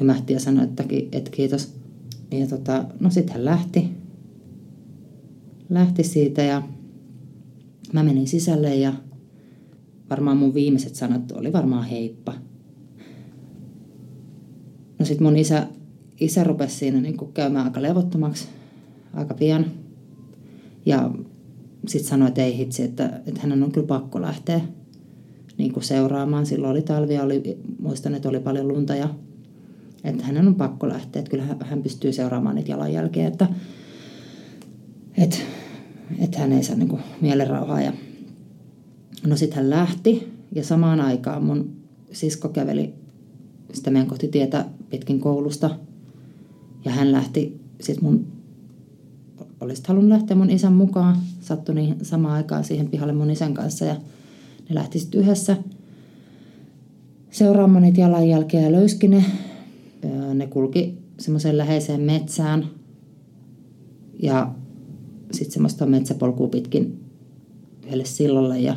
hymähti 0.00 0.32
ja 0.32 0.40
sanoi, 0.40 0.64
että, 0.64 0.84
että 1.12 1.30
kiitos. 1.30 1.72
Ja 2.30 2.46
tota, 2.46 2.84
no 3.00 3.10
sitten 3.10 3.34
hän 3.34 3.44
lähti. 3.44 3.88
Lähti 5.68 6.04
siitä 6.04 6.42
ja 6.42 6.62
mä 7.92 8.02
menin 8.02 8.28
sisälle 8.28 8.74
ja 8.74 8.92
varmaan 10.10 10.36
mun 10.36 10.54
viimeiset 10.54 10.94
sanat 10.94 11.32
oli 11.32 11.52
varmaan 11.52 11.84
heippa. 11.84 12.34
No 14.98 15.04
sitten 15.04 15.26
mun 15.26 15.36
isä, 15.36 15.66
isä 16.20 16.44
rupesi 16.44 16.76
siinä 16.76 17.00
niin 17.00 17.16
käymään 17.34 17.64
aika 17.64 17.82
levottomaksi 17.82 18.48
aika 19.14 19.34
pian. 19.34 19.66
Ja 20.86 21.10
sitten 21.88 22.08
sanoi, 22.08 22.28
että 22.28 22.42
ei 22.42 22.56
hitsi, 22.56 22.82
että, 22.82 23.20
että 23.26 23.40
hänen 23.40 23.62
on 23.62 23.72
kyllä 23.72 23.86
pakko 23.86 24.22
lähteä 24.22 24.60
niin 25.58 25.72
kuin 25.72 25.84
seuraamaan. 25.84 26.46
Silloin 26.46 26.70
oli 26.70 26.82
talvia, 26.82 27.22
oli, 27.22 27.58
muistan, 27.78 28.14
että 28.14 28.28
oli 28.28 28.40
paljon 28.40 28.68
lunta 28.68 28.94
ja 28.94 29.08
että 30.04 30.24
hänen 30.24 30.48
on 30.48 30.54
pakko 30.54 30.88
lähteä. 30.88 31.20
Että 31.20 31.30
kyllä 31.30 31.44
hän, 31.60 31.82
pystyy 31.82 32.12
seuraamaan 32.12 32.54
niitä 32.54 32.70
jalanjälkeä, 32.70 33.28
että, 33.28 33.48
että, 35.18 35.36
että 36.18 36.38
hän 36.38 36.52
ei 36.52 36.62
saa 36.62 36.76
niin 36.76 36.88
kuin 36.88 37.02
mielenrauhaa. 37.20 37.80
Ja... 37.80 37.92
No 39.26 39.36
sitten 39.36 39.56
hän 39.56 39.70
lähti 39.70 40.32
ja 40.52 40.64
samaan 40.64 41.00
aikaan 41.00 41.44
mun 41.44 41.70
sisko 42.12 42.48
käveli 42.48 42.94
sitä 43.72 43.90
meidän 43.90 44.08
kohti 44.08 44.28
tietä 44.28 44.64
pitkin 44.90 45.20
koulusta. 45.20 45.70
Ja 46.84 46.90
hän 46.90 47.12
lähti, 47.12 47.60
siis 47.80 48.00
mun 48.00 48.26
olisit 49.60 49.86
halunnut 49.86 50.18
lähteä 50.18 50.36
mun 50.36 50.50
isän 50.50 50.72
mukaan. 50.72 51.16
Sattui 51.40 51.74
niin 51.74 51.96
samaan 52.02 52.34
aikaan 52.34 52.64
siihen 52.64 52.88
pihalle 52.88 53.12
mun 53.12 53.30
isän 53.30 53.54
kanssa 53.54 53.84
ja 53.84 53.94
ne 54.68 54.74
lähti 54.74 54.98
sitten 54.98 55.20
yhdessä 55.20 55.56
seuraamaan 57.30 57.82
niitä 57.82 58.00
jalanjälkeä 58.00 58.60
ja 58.60 58.72
löyski 58.72 59.08
ne. 59.08 59.24
Ne 60.34 60.46
kulki 60.46 60.98
semmoiseen 61.18 61.58
läheiseen 61.58 62.00
metsään 62.00 62.66
ja 64.22 64.54
sitten 65.32 65.52
semmoista 65.52 65.86
metsäpolkua 65.86 66.48
pitkin 66.48 67.00
yhdelle 67.84 68.04
sillolle 68.04 68.60
ja 68.60 68.76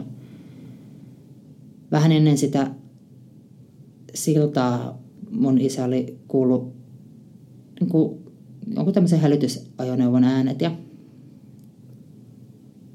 vähän 1.92 2.12
ennen 2.12 2.38
sitä 2.38 2.72
siltaa 4.14 5.00
mun 5.32 5.62
isä 5.62 5.86
oli 5.86 6.18
kuullut 6.28 6.74
niin 7.80 7.90
jonkun 8.76 8.94
tämmöisen 8.94 9.20
hälytysajoneuvon 9.20 10.24
äänet 10.24 10.62
ja 10.62 10.72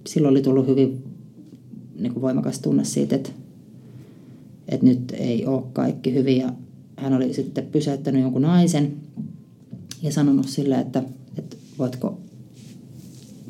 silloin 0.06 0.32
oli 0.32 0.42
tullut 0.42 0.66
hyvin 0.66 1.04
niin 1.98 2.12
kuin 2.12 2.22
voimakas 2.22 2.58
tunne 2.58 2.84
siitä, 2.84 3.16
että, 3.16 3.30
että 4.68 4.86
nyt 4.86 5.12
ei 5.16 5.46
ole 5.46 5.62
kaikki 5.72 6.14
hyvin 6.14 6.38
ja 6.38 6.52
hän 6.96 7.12
oli 7.12 7.34
sitten 7.34 7.66
pysäyttänyt 7.66 8.22
jonkun 8.22 8.42
naisen 8.42 8.96
ja 10.02 10.12
sanonut 10.12 10.48
sille, 10.48 10.80
että, 10.80 11.02
että 11.38 11.56
voitko 11.78 12.18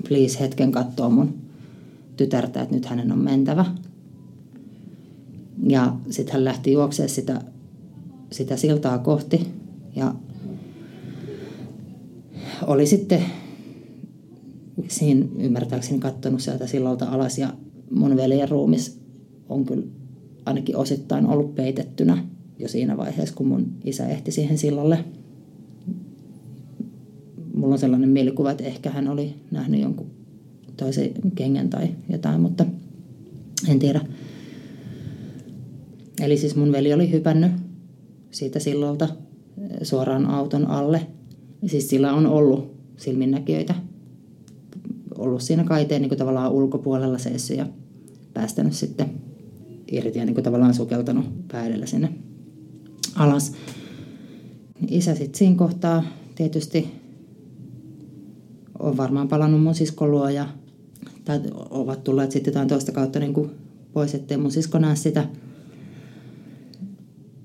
please 0.09 0.41
hetken 0.41 0.73
katsoa 0.73 1.09
mun 1.09 1.35
tytärtä, 2.17 2.63
että 2.63 2.75
nyt 2.75 2.87
hänen 2.87 3.13
on 3.13 3.19
mentävä. 3.19 3.65
Ja 5.67 5.97
sitten 6.11 6.33
hän 6.33 6.45
lähti 6.45 6.73
juoksemaan 6.73 7.09
sitä, 7.09 7.41
sitä 8.31 8.57
siltaa 8.57 8.99
kohti 8.99 9.49
ja 9.97 10.15
oli 12.67 12.87
sitten 12.87 13.23
siinä 14.89 15.27
ymmärtääkseni 15.39 15.99
katsonut 15.99 16.41
sieltä 16.41 16.67
sillalta 16.67 17.07
alas 17.07 17.39
ja 17.39 17.53
mun 17.91 18.17
veljen 18.17 18.49
ruumis 18.49 19.01
on 19.49 19.65
kyllä 19.65 19.87
ainakin 20.47 20.77
osittain 20.77 21.27
ollut 21.27 21.55
peitettynä 21.55 22.25
jo 22.59 22.69
siinä 22.69 22.97
vaiheessa, 22.97 23.35
kun 23.35 23.49
mun 23.49 23.67
isä 23.85 24.09
ehti 24.09 24.33
siihen 24.33 24.59
sillalle. 24.59 25.05
Mulla 27.55 27.75
on 27.75 27.79
sellainen 27.79 28.09
mielikuva, 28.09 28.51
että 28.51 28.65
ehkä 28.65 28.91
hän 28.91 29.09
oli 29.09 29.35
nähnyt 29.51 29.81
jonkun 29.81 30.07
toisen 30.77 31.11
kengän 31.35 31.71
tai 31.71 31.89
jotain, 32.09 32.41
mutta 32.41 32.67
en 33.69 33.79
tiedä. 33.79 34.01
Eli 36.21 36.37
siis 36.37 36.57
mun 36.57 36.73
veli 36.73 36.93
oli 36.93 37.11
hypännyt 37.11 37.53
siitä 38.31 38.59
sillalta 38.59 39.09
suoraan 39.83 40.27
auton 40.27 40.67
alle. 40.67 41.07
Siis 41.67 41.89
sillä 41.89 42.13
on 42.13 42.27
ollut 42.27 42.75
silminnäkijöitä 42.97 43.75
ollut 45.19 45.43
siinä 45.43 45.65
kaiteen 45.65 46.03
niin 46.03 46.09
kuin 46.09 46.19
tavallaan 46.19 46.53
ulkopuolella 46.53 47.19
seissyt 47.19 47.57
ja 47.57 47.67
päästänyt 48.35 48.73
sitten 48.73 49.11
irti 49.93 50.19
ja 50.19 50.25
niin 50.25 50.35
kuin 50.35 50.45
tavallaan 50.45 50.75
sukeltanut 50.75 51.49
päädellä 51.49 51.87
sinne 51.87 52.09
alas. 53.15 53.53
Isä 54.91 55.15
sitten 55.15 55.39
siinä 55.39 55.57
kohtaa 55.57 56.05
tietysti 56.35 56.91
on 58.79 58.97
varmaan 58.97 59.29
palannut 59.29 59.63
mun 59.63 59.75
siskon 59.75 60.11
luo 60.11 60.29
ja 60.29 60.49
tai 61.25 61.41
ovat 61.71 62.05
tulleet 62.05 62.31
sitten 62.31 62.51
jotain 62.51 62.69
toista 62.69 62.93
kautta 62.93 63.19
niin 63.19 63.35
kuin 63.35 63.51
pois, 63.93 64.15
ettei 64.15 64.37
mun 64.37 64.51
sisko 64.51 64.79
näe 64.79 64.97
sitä. 64.97 65.29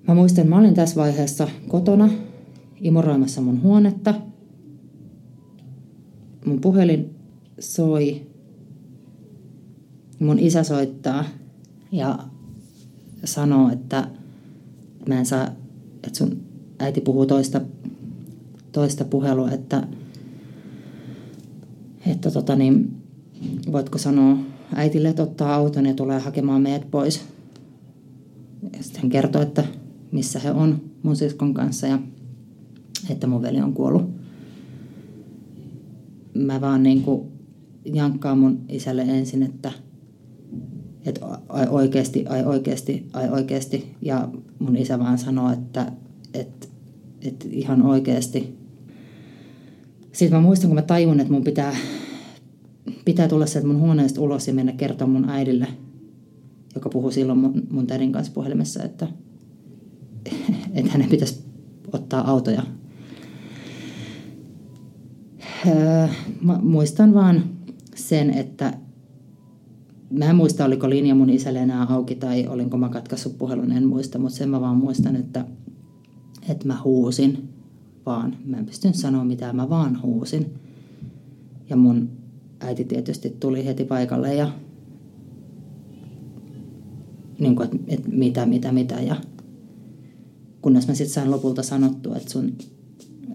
Mä 0.08 0.14
muistan, 0.14 0.48
mä 0.48 0.58
olin 0.60 0.74
tässä 0.74 0.96
vaiheessa 0.96 1.48
kotona 1.68 2.10
imuroimassa 2.82 3.42
mun 3.42 3.62
huonetta. 3.62 4.13
Mun 6.46 6.62
puhelin 6.62 7.15
soi. 7.60 8.22
Mun 10.20 10.39
isä 10.39 10.63
soittaa 10.63 11.26
ja 11.92 12.20
sanoo, 13.24 13.70
että 13.70 14.08
mä 15.08 15.20
en 15.20 15.26
saa, 15.26 15.48
että 15.94 16.18
sun 16.18 16.38
äiti 16.80 17.02
puhuu 17.02 17.26
toista, 17.26 17.62
toista 18.72 19.06
puhelua, 19.06 19.52
että, 19.52 19.88
että 22.06 22.32
tota 22.32 22.56
niin, 22.56 23.02
voitko 23.72 23.98
sanoa 23.98 24.38
äitille, 24.76 25.10
että 25.10 25.24
ottaa 25.24 25.56
auton 25.56 25.86
ja 25.86 25.94
tulee 25.94 26.20
hakemaan 26.20 26.62
meidät 26.62 26.92
pois. 26.92 27.22
Ja 28.74 28.84
sitten 28.84 29.02
hän 29.02 29.12
kertoo, 29.12 29.42
että 29.42 29.63
missä 30.12 30.39
he 30.39 30.52
on 30.52 30.82
mun 31.04 31.15
siskon 31.15 31.54
kanssa 31.54 31.88
ja 31.88 32.00
että 33.10 33.28
mun 33.28 33.42
veli 33.42 33.62
on 33.62 33.74
kuollut. 33.74 34.10
Mä 36.34 36.62
vaan 36.62 36.84
niin 36.84 37.02
kuin 37.02 37.22
jankkaan 37.86 38.38
mun 38.38 38.60
isälle 38.70 39.02
ensin, 39.02 39.44
että, 39.44 39.72
että 41.06 41.26
ai 41.50 41.68
oikeasti, 41.70 42.26
ai 42.26 42.44
oikeasti, 42.44 43.06
ai 43.14 43.30
oikeasti. 43.30 43.96
Ja 44.02 44.30
mun 44.60 44.76
isä 44.76 45.00
vaan 45.00 45.18
sanoo, 45.18 45.52
että, 45.52 45.92
että, 46.34 46.68
että 47.22 47.46
ihan 47.52 47.82
oikeasti. 47.82 48.58
Sitten 50.12 50.40
mä 50.40 50.46
muistan, 50.46 50.70
kun 50.70 50.76
mä 50.76 50.82
tajun, 50.82 51.20
että 51.20 51.34
mun 51.34 51.44
pitää, 51.44 51.76
pitää 53.06 53.28
tulla 53.28 53.46
sieltä 53.46 53.68
mun 53.68 53.80
huoneesta 53.80 54.22
ulos 54.22 54.48
ja 54.48 54.54
mennä 54.54 54.72
kertoa 54.72 55.08
mun 55.08 55.30
äidille, 55.30 55.68
joka 56.76 56.90
puhuu 56.90 57.12
silloin 57.12 57.40
mun, 57.40 57.64
mun 57.72 57.88
tädin 57.88 58.12
kanssa 58.12 58.34
puhelimessa, 58.34 58.84
että, 58.84 59.08
että 60.74 60.92
hänen 60.92 61.10
pitäisi 61.10 61.44
ottaa 61.94 62.32
autoja. 62.32 62.64
Öö, 65.67 66.08
mä 66.41 66.60
muistan 66.62 67.13
vaan 67.13 67.43
sen, 67.95 68.30
että 68.30 68.78
mä 70.10 70.26
en 70.26 70.36
muista, 70.36 70.65
oliko 70.65 70.89
linja 70.89 71.15
mun 71.15 71.30
isälle 71.30 71.60
enää 71.60 71.88
auki 71.89 72.15
tai 72.15 72.48
olinko 72.48 72.78
mä 72.78 72.89
katkaissut 72.89 73.38
puhelun, 73.38 73.72
en 73.72 73.88
muista, 73.88 74.19
mutta 74.19 74.38
sen 74.38 74.50
mä 74.50 74.62
vaan 74.62 74.78
muistan, 74.78 75.15
että, 75.15 75.45
että 76.50 76.67
mä 76.67 76.82
huusin 76.84 77.50
vaan. 78.06 78.38
Mä 78.45 78.58
en 78.58 78.65
pystynyt 78.65 78.95
sanoa 78.95 79.24
mitään, 79.24 79.56
mä 79.56 79.69
vaan 79.69 80.02
huusin. 80.02 80.54
Ja 81.69 81.76
mun 81.76 82.10
äiti 82.60 82.84
tietysti 82.84 83.30
tuli 83.39 83.65
heti 83.65 83.86
paikalle 83.86 84.36
ja 84.36 84.52
niin 87.39 87.56
kuin, 87.56 87.65
että, 87.65 87.78
että 87.88 88.10
mitä, 88.10 88.45
mitä, 88.45 88.72
mitä. 88.72 88.95
Ja 88.95 89.15
kunnes 90.62 90.88
mä 90.88 90.93
sitten 90.93 91.13
sain 91.13 91.32
lopulta 91.32 91.63
sanottua, 91.63 92.15
että 92.15 92.32
sun, 92.32 92.54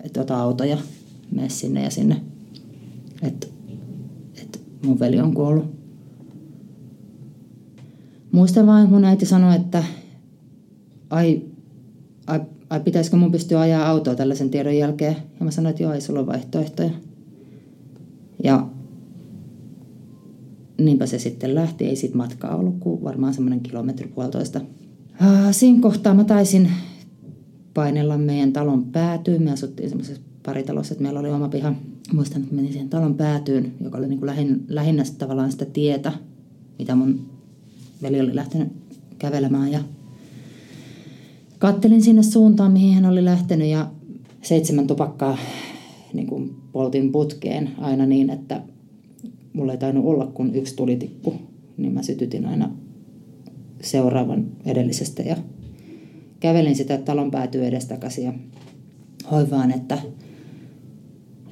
että 0.04 0.20
ota 0.20 0.40
auto 0.40 0.64
ja 0.64 0.78
mene 1.34 1.48
sinne 1.48 1.82
ja 1.82 1.90
sinne. 1.90 2.20
Että, 3.22 3.46
että 4.42 4.58
mun 4.84 5.00
veli 5.00 5.20
on 5.20 5.34
kuollut. 5.34 5.74
Muistan 8.32 8.66
vain, 8.66 8.90
mun 8.90 9.04
äiti 9.04 9.26
sanoi, 9.26 9.56
että 9.56 9.84
ai, 11.10 11.42
ai, 12.26 12.40
ai 12.70 12.80
pitäisikö 12.80 13.16
mun 13.16 13.32
pystyä 13.32 13.60
ajaa 13.60 13.88
autoa 13.88 14.14
tällaisen 14.14 14.50
tiedon 14.50 14.76
jälkeen. 14.76 15.16
Ja 15.38 15.44
mä 15.44 15.50
sanoin, 15.50 15.70
että 15.70 15.82
joo, 15.82 15.92
ei 15.92 16.00
sulla 16.00 16.20
ole 16.20 16.26
vaihtoehtoja. 16.26 16.90
Ja 18.44 18.68
niinpä 20.78 21.06
se 21.06 21.18
sitten 21.18 21.54
lähti. 21.54 21.84
Ei 21.84 21.96
siitä 21.96 22.16
matkaa 22.16 22.56
ollut 22.56 22.78
kuin 22.80 23.04
varmaan 23.04 23.34
semmoinen 23.34 23.60
kilometri 23.60 24.08
puolitoista. 24.08 24.60
Siinä 25.50 25.80
kohtaa 25.80 26.14
mä 26.14 26.24
taisin 26.24 26.70
painella 27.74 28.18
meidän 28.18 28.52
talon 28.52 28.84
päätyyn. 28.84 29.42
Me 29.42 29.52
asuttiin 29.52 29.88
semmoisessa 29.88 30.22
paritalossa, 30.46 30.94
että 30.94 31.02
meillä 31.02 31.20
oli 31.20 31.30
oma 31.30 31.48
piha. 31.48 31.72
Muistan, 32.12 32.42
että 32.42 32.54
menin 32.54 32.72
siihen 32.72 32.88
talon 32.88 33.14
päätyyn, 33.14 33.72
joka 33.80 33.98
oli 33.98 34.08
niin 34.08 34.18
kuin 34.18 34.26
lähin, 34.26 34.64
lähinnä 34.68 35.02
tavallaan 35.18 35.52
sitä 35.52 35.64
tietä, 35.64 36.12
mitä 36.78 36.94
mun 36.94 37.30
veli 38.02 38.20
oli 38.20 38.34
lähtenyt 38.34 38.68
kävelemään. 39.18 39.72
Ja 39.72 39.80
kattelin 41.58 42.02
sinne 42.02 42.22
suuntaan, 42.22 42.72
mihin 42.72 42.94
hän 42.94 43.06
oli 43.06 43.24
lähtenyt 43.24 43.68
ja 43.68 43.90
seitsemän 44.42 44.86
tupakkaa 44.86 45.38
niin 46.12 46.26
kuin 46.26 46.56
poltin 46.72 47.12
putkeen 47.12 47.70
aina 47.78 48.06
niin, 48.06 48.30
että 48.30 48.62
mulla 49.52 49.72
ei 49.72 49.78
tainnut 49.78 50.04
olla 50.04 50.26
kuin 50.26 50.54
yksi 50.54 50.76
tulitikku. 50.76 51.34
Niin 51.76 51.92
mä 51.92 52.02
sytytin 52.02 52.46
aina 52.46 52.70
seuraavan 53.80 54.46
edellisestä 54.64 55.22
ja 55.22 55.36
kävelin 56.40 56.76
sitä 56.76 56.98
talon 56.98 57.30
päätyä 57.30 57.64
edestakaisin 57.64 58.24
ja 58.24 58.32
hoivaan, 59.30 59.70
että, 59.70 59.98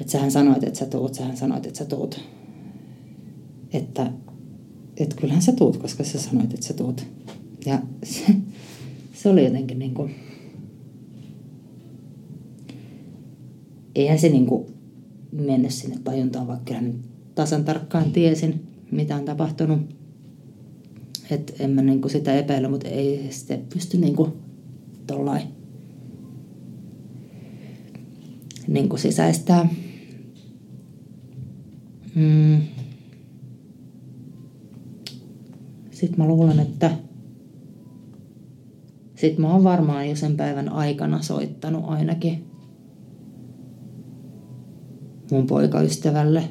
että 0.03 0.13
sähän 0.13 0.31
sanoit, 0.31 0.65
että 0.65 0.79
sä 0.79 0.87
tuut, 0.87 1.15
sähän 1.15 1.37
sanoit, 1.37 1.67
että 1.67 1.79
sä 1.79 1.85
tuut. 1.85 2.21
Että, 3.73 4.13
että 4.97 5.17
kyllähän 5.17 5.43
sä 5.43 5.53
tuut, 5.53 5.77
koska 5.77 6.05
sä 6.05 6.21
sanoit, 6.21 6.55
että 6.55 6.67
sä 6.67 6.75
tuut. 6.75 7.07
Ja 7.67 7.83
se, 8.05 8.25
se 9.23 9.29
oli 9.29 9.45
jotenkin 9.45 9.79
niin 9.79 9.95
kuin, 9.95 10.15
eihän 13.95 14.19
se 14.19 14.29
niin 14.29 14.47
kuin 14.47 14.67
mennyt 15.33 15.73
sinne 15.73 15.99
tajuntaan, 16.05 16.47
vaikka 16.47 16.65
kyllä 16.65 16.81
nyt 16.81 16.97
tasan 17.35 17.65
tarkkaan 17.65 18.13
tiesin, 18.13 18.67
mitä 18.91 19.17
on 19.17 19.25
tapahtunut. 19.25 19.81
Että 21.31 21.53
en 21.59 21.71
mä 21.71 21.83
niin 21.83 22.01
kuin 22.01 22.13
sitä 22.13 22.35
epäillä, 22.35 22.69
mutta 22.69 22.89
ei 22.89 23.27
sitä 23.31 23.59
pysty 23.73 23.99
niin 23.99 24.17
kuin 24.17 24.33
tollain 25.07 25.43
niin 28.69 28.89
kuin 28.89 29.01
sisäistää. 29.01 29.69
Mm. 32.15 32.61
Sitten 35.91 36.19
mä 36.19 36.29
luulen, 36.29 36.61
että 36.61 36.91
sitten 39.15 39.41
mä 39.41 39.53
oon 39.53 39.65
varmaan 39.65 40.09
jo 40.09 40.17
sen 40.17 40.37
päivän 40.37 40.69
aikana 40.69 41.23
soittanut 41.23 41.85
ainakin 41.87 42.45
mun 45.31 45.47
poikaystävälle. 45.47 46.49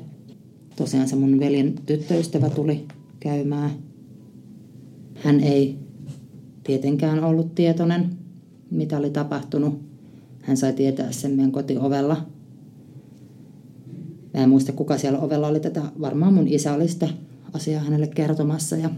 Tosiaan 0.76 1.08
se 1.08 1.16
mun 1.16 1.40
veljen 1.40 1.74
tyttöystävä 1.86 2.50
tuli 2.50 2.88
käymään. 3.20 3.72
Hän 5.16 5.40
ei 5.40 5.80
tietenkään 6.64 7.24
ollut 7.24 7.56
tietoinen 7.56 8.22
mitä 8.72 8.98
oli 8.98 9.10
tapahtunut. 9.10 9.82
Hän 10.42 10.58
sai 10.58 10.74
tietää 10.74 11.12
sen 11.12 11.32
meidän 11.32 11.52
kotiovella. 11.52 12.26
Mä 14.42 14.44
en 14.44 14.50
muista, 14.50 14.72
kuka 14.72 14.98
siellä 14.98 15.20
ovella 15.20 15.48
oli 15.48 15.60
tätä. 15.60 15.82
Varmaan 16.02 16.34
mun 16.34 16.48
isä 16.48 16.74
oli 16.74 16.88
sitä 16.88 17.10
asiaa 17.54 17.84
hänelle 17.84 18.08
kertomassa. 18.08 18.76
Ja 18.76 18.90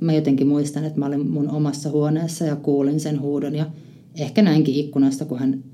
mä 0.00 0.12
jotenkin 0.12 0.46
muistan, 0.46 0.84
että 0.84 0.98
mä 0.98 1.06
olin 1.06 1.28
mun 1.28 1.50
omassa 1.50 1.90
huoneessa 1.90 2.44
ja 2.44 2.56
kuulin 2.56 3.00
sen 3.00 3.20
huudon. 3.20 3.54
Ja 3.54 3.66
ehkä 4.14 4.42
näinkin 4.42 4.74
ikkunasta, 4.74 5.24
kun 5.24 5.38
hän 5.38 5.64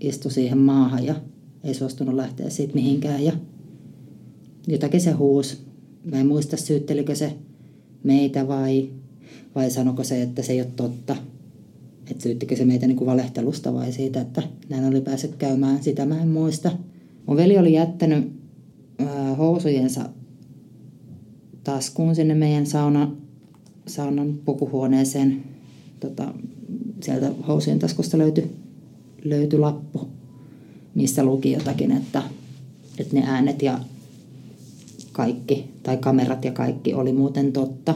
istui 0.00 0.32
siihen 0.32 0.58
maahan 0.58 1.04
ja 1.04 1.14
ei 1.64 1.74
suostunut 1.74 2.14
lähteä 2.14 2.50
siitä 2.50 2.74
mihinkään. 2.74 3.24
Ja 3.24 3.32
jotakin 4.68 5.00
se 5.00 5.10
huus. 5.10 5.62
Mä 6.04 6.16
en 6.16 6.26
muista, 6.26 6.56
syyttelikö 6.56 7.14
se 7.14 7.36
meitä 8.04 8.48
vai, 8.48 8.90
vai 9.54 9.70
sanoko 9.70 10.04
se, 10.04 10.22
että 10.22 10.42
se 10.42 10.52
ei 10.52 10.60
ole 10.60 10.68
totta? 10.76 11.16
Että 12.10 12.22
syyttikö 12.22 12.56
se 12.56 12.64
meitä 12.64 12.86
niin 12.86 13.06
valehtelusta 13.06 13.74
vai 13.74 13.92
siitä, 13.92 14.20
että 14.20 14.42
näin 14.68 14.84
oli 14.84 15.00
päässyt 15.00 15.36
käymään, 15.36 15.82
sitä 15.82 16.06
mä 16.06 16.22
en 16.22 16.28
muista. 16.28 16.70
Mun 17.26 17.36
veli 17.36 17.58
oli 17.58 17.72
jättänyt 17.72 18.32
ää, 18.98 19.34
housujensa 19.34 20.08
taskuun 21.64 22.14
sinne 22.14 22.34
meidän 22.34 22.66
sauna, 22.66 23.10
saunan 23.86 24.34
pukuhuoneeseen. 24.44 25.44
Tota, 26.00 26.34
sieltä 27.00 27.32
housujen 27.48 27.78
taskusta 27.78 28.18
löytyi, 28.18 28.50
löytyi 29.24 29.58
lappu, 29.58 30.08
missä 30.94 31.24
luki 31.24 31.52
jotakin, 31.52 31.90
että, 31.90 32.22
että 32.98 33.16
ne 33.16 33.22
äänet 33.26 33.62
ja 33.62 33.80
kaikki, 35.12 35.70
tai 35.82 35.96
kamerat 35.96 36.44
ja 36.44 36.52
kaikki 36.52 36.94
oli 36.94 37.12
muuten 37.12 37.52
totta. 37.52 37.94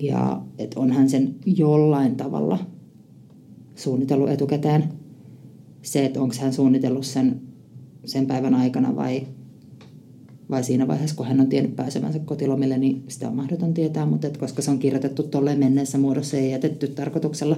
Ja 0.00 0.42
että 0.58 0.80
on 0.80 0.92
hän 0.92 1.10
sen 1.10 1.34
jollain 1.46 2.16
tavalla 2.16 2.58
suunnitellut 3.74 4.30
etukäteen. 4.30 4.84
Se, 5.82 6.04
että 6.04 6.22
onko 6.22 6.34
hän 6.40 6.52
suunnitellut 6.52 7.04
sen, 7.06 7.40
sen 8.04 8.26
päivän 8.26 8.54
aikana 8.54 8.96
vai, 8.96 9.26
vai 10.50 10.64
siinä 10.64 10.88
vaiheessa, 10.88 11.16
kun 11.16 11.26
hän 11.26 11.40
on 11.40 11.46
tiennyt 11.46 11.76
pääsevänsä 11.76 12.18
kotilomille, 12.18 12.78
niin 12.78 13.04
sitä 13.08 13.28
on 13.28 13.36
mahdoton 13.36 13.74
tietää, 13.74 14.06
mutta 14.06 14.26
että 14.26 14.40
koska 14.40 14.62
se 14.62 14.70
on 14.70 14.78
kirjoitettu 14.78 15.22
tolleen 15.22 15.58
menneessä 15.58 15.98
muodossa 15.98 16.36
ja 16.36 16.46
jätetty 16.46 16.88
tarkoituksella, 16.88 17.56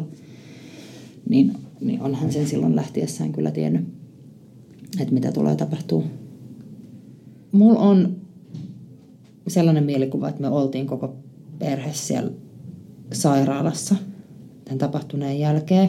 niin, 1.29 1.53
niin 1.81 2.03
onhan 2.03 2.33
sen 2.33 2.47
silloin 2.47 2.77
lähtiessään 2.77 3.33
kyllä 3.33 3.51
tiennyt, 3.51 3.85
että 5.01 5.15
mitä 5.15 5.33
tulee 5.33 5.57
tapahtuu 5.57 6.05
mulla 7.53 7.81
on 7.81 8.17
sellainen 9.49 9.85
mielikuva, 9.85 10.29
että 10.29 10.41
me 10.41 10.49
oltiin 10.49 10.87
koko 10.87 11.17
perhe 11.63 11.93
siellä 11.93 12.31
sairaalassa 13.13 13.95
tämän 14.65 14.79
tapahtuneen 14.79 15.41
jälkeen 15.41 15.89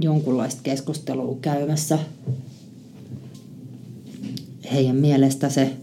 jonkunlaista 0.00 0.60
keskustelua 0.62 1.38
käymässä. 1.40 1.98
Heidän 4.72 4.96
mielestä 4.96 5.48
se, 5.48 5.76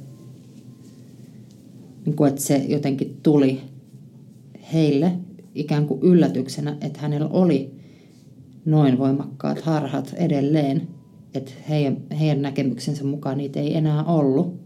niin 2.06 2.16
kuin, 2.16 2.30
että 2.30 2.42
se 2.42 2.58
jotenkin 2.58 3.18
tuli 3.24 3.62
heille 4.74 5.12
ikään 5.56 5.88
kuin 5.88 6.02
yllätyksenä, 6.02 6.78
että 6.82 7.00
hänellä 7.00 7.28
oli 7.28 7.72
noin 8.66 8.98
voimakkaat 8.98 9.62
harhat 9.62 10.14
edelleen, 10.18 10.88
että 11.34 11.52
heidän, 11.70 11.98
heidän 12.20 12.42
näkemyksensä 12.42 13.04
mukaan 13.04 13.38
niitä 13.38 13.60
ei 13.60 13.78
enää 13.78 14.04
ollut. 14.04 14.60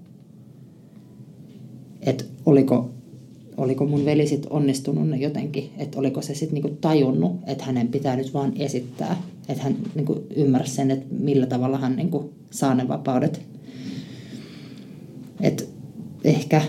Että 2.01 2.23
oliko, 2.45 2.92
oliko 3.57 3.85
mun 3.85 4.05
veli 4.05 4.27
sit 4.27 4.47
onnistunut 4.49 5.19
jotenkin, 5.19 5.69
että 5.77 5.99
oliko 5.99 6.21
se 6.21 6.35
sitten 6.35 6.53
niinku 6.53 6.77
tajunnut, 6.81 7.35
että 7.47 7.63
hänen 7.63 7.87
pitää 7.87 8.15
nyt 8.15 8.33
vaan 8.33 8.53
esittää. 8.59 9.21
Että 9.49 9.63
hän 9.63 9.75
niinku 9.95 10.23
ymmärsi 10.35 10.75
sen, 10.75 10.91
että 10.91 11.05
millä 11.19 11.45
tavalla 11.45 11.77
hän 11.77 11.95
niinku 11.95 12.33
saa 12.51 12.75
ne 12.75 12.87
vapaudet. 12.87 13.41
Et 15.41 15.69
ehkä, 16.23 16.61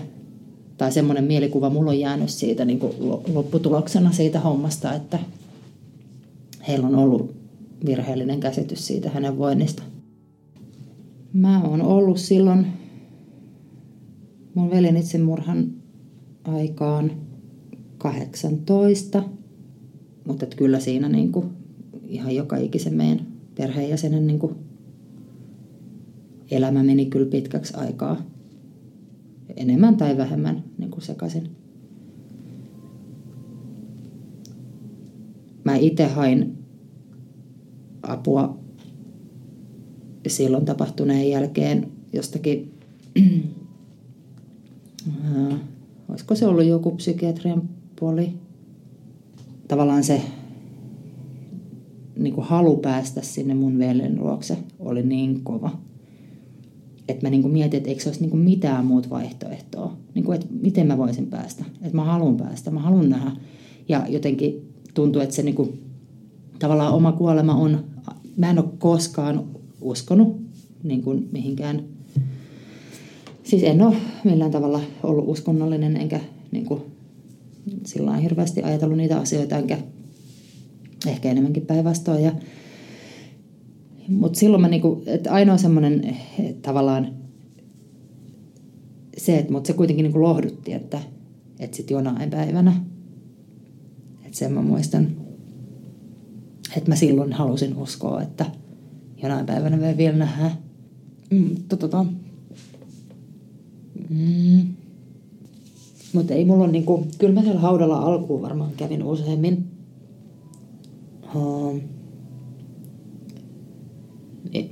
tai 0.76 0.92
semmoinen 0.92 1.24
mielikuva 1.24 1.70
mulla 1.70 1.90
on 1.90 2.00
jäänyt 2.00 2.30
siitä 2.30 2.64
niinku 2.64 2.94
lopputuloksena 3.34 4.12
siitä 4.12 4.40
hommasta, 4.40 4.94
että 4.94 5.18
heillä 6.68 6.86
on 6.86 6.94
ollut 6.94 7.34
virheellinen 7.86 8.40
käsitys 8.40 8.86
siitä 8.86 9.10
hänen 9.10 9.38
voinnista. 9.38 9.82
Mä 11.32 11.62
oon 11.62 11.82
ollut 11.82 12.18
silloin 12.18 12.66
mun 14.54 14.70
veljen 14.70 14.96
itsemurhan 14.96 15.83
aikaan 16.44 17.10
18, 17.98 19.22
mutta 20.26 20.46
kyllä 20.46 20.80
siinä 20.80 21.08
niin 21.08 21.32
kuin 21.32 21.46
ihan 22.06 22.34
joka 22.34 22.56
ikisen 22.56 22.94
meidän 22.94 23.26
perheenjäsenen 23.54 24.26
niin 24.26 24.38
kuin 24.38 24.54
elämä 26.50 26.82
meni 26.82 27.06
kyllä 27.06 27.30
pitkäksi 27.30 27.74
aikaa. 27.76 28.22
Enemmän 29.56 29.96
tai 29.96 30.16
vähemmän 30.16 30.64
niin 30.78 30.90
kuin 30.90 31.02
sekaisin. 31.02 31.50
Mä 35.64 35.76
itse 35.76 36.06
hain 36.06 36.58
apua 38.02 38.58
silloin 40.28 40.64
tapahtuneen 40.64 41.30
jälkeen 41.30 41.92
jostakin, 42.12 42.72
olisiko 46.14 46.34
se 46.34 46.46
ollut 46.46 46.64
joku 46.64 46.90
psykiatrian 46.90 47.62
puoli. 48.00 48.32
Tavallaan 49.68 50.04
se 50.04 50.22
niin 52.16 52.34
kuin 52.34 52.46
halu 52.46 52.76
päästä 52.76 53.22
sinne 53.22 53.54
mun 53.54 53.78
veljen 53.78 54.20
luokse 54.20 54.58
oli 54.78 55.02
niin 55.02 55.40
kova, 55.44 55.70
että 57.08 57.26
mä 57.26 57.30
niin 57.30 57.42
kuin 57.42 57.52
mietin, 57.52 57.78
että 57.78 57.88
eikö 57.88 58.02
se 58.02 58.08
olisi 58.08 58.20
niin 58.20 58.30
kuin 58.30 58.42
mitään 58.42 58.86
muuta 58.86 59.10
vaihtoehtoa. 59.10 59.96
Niin 60.14 60.24
kuin, 60.24 60.34
että 60.34 60.54
miten 60.60 60.86
mä 60.86 60.98
voisin 60.98 61.26
päästä. 61.26 61.64
Että 61.82 61.96
mä 61.96 62.04
haluan 62.04 62.36
päästä, 62.36 62.70
mä 62.70 62.80
haluan 62.80 63.10
nähdä. 63.10 63.30
Ja 63.88 64.06
jotenkin 64.08 64.72
tuntuu, 64.94 65.22
että 65.22 65.34
se 65.34 65.42
niin 65.42 65.54
kuin, 65.54 65.82
tavallaan 66.58 66.94
oma 66.94 67.12
kuolema 67.12 67.54
on 67.54 67.84
mä 68.36 68.50
en 68.50 68.58
ole 68.58 68.68
koskaan 68.78 69.44
uskonut 69.80 70.40
niin 70.82 71.02
kuin 71.02 71.28
mihinkään. 71.32 71.93
Siis 73.54 73.66
en 73.66 73.82
ole 73.82 73.96
millään 74.24 74.50
tavalla 74.50 74.80
ollut 75.02 75.28
uskonnollinen 75.28 75.96
enkä 75.96 76.20
niin 76.52 76.64
kuin, 76.66 76.82
sillä 77.86 78.16
hirveästi 78.16 78.62
ajatellut 78.62 78.96
niitä 78.96 79.18
asioita 79.20 79.58
enkä 79.58 79.78
ehkä 81.06 81.30
enemmänkin 81.30 81.66
päinvastoin. 81.66 82.24
Ja, 82.24 82.32
mutta 84.08 84.38
silloin 84.38 84.60
mä 84.60 84.68
niinku, 84.68 85.02
että 85.06 85.32
ainoa 85.32 85.56
semmoinen 85.56 86.16
tavallaan 86.62 87.14
se, 89.16 89.38
että 89.38 89.52
mut 89.52 89.66
se 89.66 89.72
kuitenkin 89.72 90.02
niinku 90.02 90.22
lohdutti, 90.22 90.72
että, 90.72 91.00
että 91.58 91.76
sitten 91.76 91.94
jonain 91.94 92.30
päivänä, 92.30 92.72
että 94.24 94.38
sen 94.38 94.52
mä 94.52 94.62
muistan, 94.62 95.16
että 96.76 96.90
mä 96.90 96.96
silloin 96.96 97.32
halusin 97.32 97.76
uskoa, 97.76 98.22
että 98.22 98.46
jonain 99.22 99.46
päivänä 99.46 99.76
me 99.76 99.96
vielä 99.96 100.16
nähdään. 100.16 100.52
Mm, 101.30 101.56
tota. 101.68 102.06
Mm. 104.10 104.74
Mutta 106.12 106.34
ei 106.34 106.44
mulla 106.44 106.66
niinku, 106.66 107.06
kyllä 107.18 107.34
mä 107.34 107.42
siellä 107.42 107.60
haudalla 107.60 107.98
alkuun 107.98 108.42
varmaan 108.42 108.72
kävin 108.76 109.02
useammin. 109.02 109.64
Uh, 111.34 111.80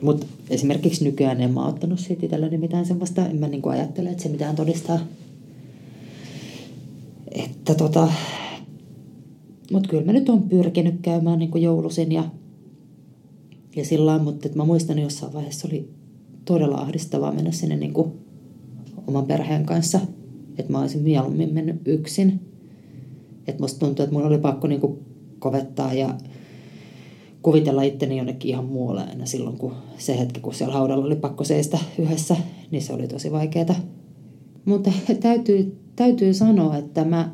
Mutta 0.02 0.26
esimerkiksi 0.50 1.04
nykyään 1.04 1.40
en 1.40 1.54
mä 1.54 1.66
ottanut 1.66 2.00
siitä 2.00 2.26
itselleni 2.26 2.58
mitään 2.58 2.86
semmoista, 2.86 3.26
en 3.26 3.36
mä 3.36 3.48
niinku 3.48 3.68
ajattele, 3.68 4.10
että 4.10 4.22
se 4.22 4.28
mitään 4.28 4.56
todistaa. 4.56 4.98
Että 7.32 7.74
tota, 7.74 8.12
mutta 9.72 9.88
kyllä 9.88 10.04
mä 10.04 10.12
nyt 10.12 10.28
on 10.28 10.42
pyrkinyt 10.42 10.94
käymään 11.02 11.38
niin 11.38 11.50
kuin 11.50 11.62
joulusin 11.62 12.12
ja, 12.12 12.24
ja 13.76 13.84
sillä 13.84 14.18
mutta 14.18 14.48
mä 14.54 14.64
muistan 14.64 14.98
jossain 14.98 15.32
vaiheessa 15.32 15.68
oli 15.68 15.88
todella 16.44 16.76
ahdistavaa 16.76 17.32
mennä 17.32 17.52
sinne 17.52 17.76
niin 17.76 17.92
kuin 17.92 18.12
oman 19.06 19.26
perheen 19.26 19.66
kanssa. 19.66 20.00
Että 20.58 20.72
mä 20.72 20.80
olisin 20.80 21.02
mieluummin 21.02 21.54
mennyt 21.54 21.88
yksin. 21.88 22.40
Että 23.46 23.62
musta 23.62 23.80
tuntuu, 23.80 24.02
että 24.02 24.14
mun 24.14 24.24
oli 24.26 24.38
pakko 24.38 24.66
niin 24.66 24.80
kuin 24.80 24.98
kovettaa 25.38 25.94
ja 25.94 26.14
kuvitella 27.42 27.82
itteni 27.82 28.16
jonnekin 28.16 28.48
ihan 28.48 28.64
muualle 28.64 29.02
aina 29.02 29.26
silloin, 29.26 29.58
kun 29.58 29.74
se 29.98 30.18
hetki, 30.18 30.40
kun 30.40 30.54
siellä 30.54 30.74
haudalla 30.74 31.04
oli 31.04 31.16
pakko 31.16 31.44
seistä 31.44 31.78
yhdessä, 31.98 32.36
niin 32.70 32.82
se 32.82 32.92
oli 32.92 33.08
tosi 33.08 33.32
vaikeaa. 33.32 33.74
Mutta 34.64 34.92
täytyy, 35.20 35.76
täytyy 35.96 36.34
sanoa, 36.34 36.76
että 36.76 37.04
mä 37.04 37.30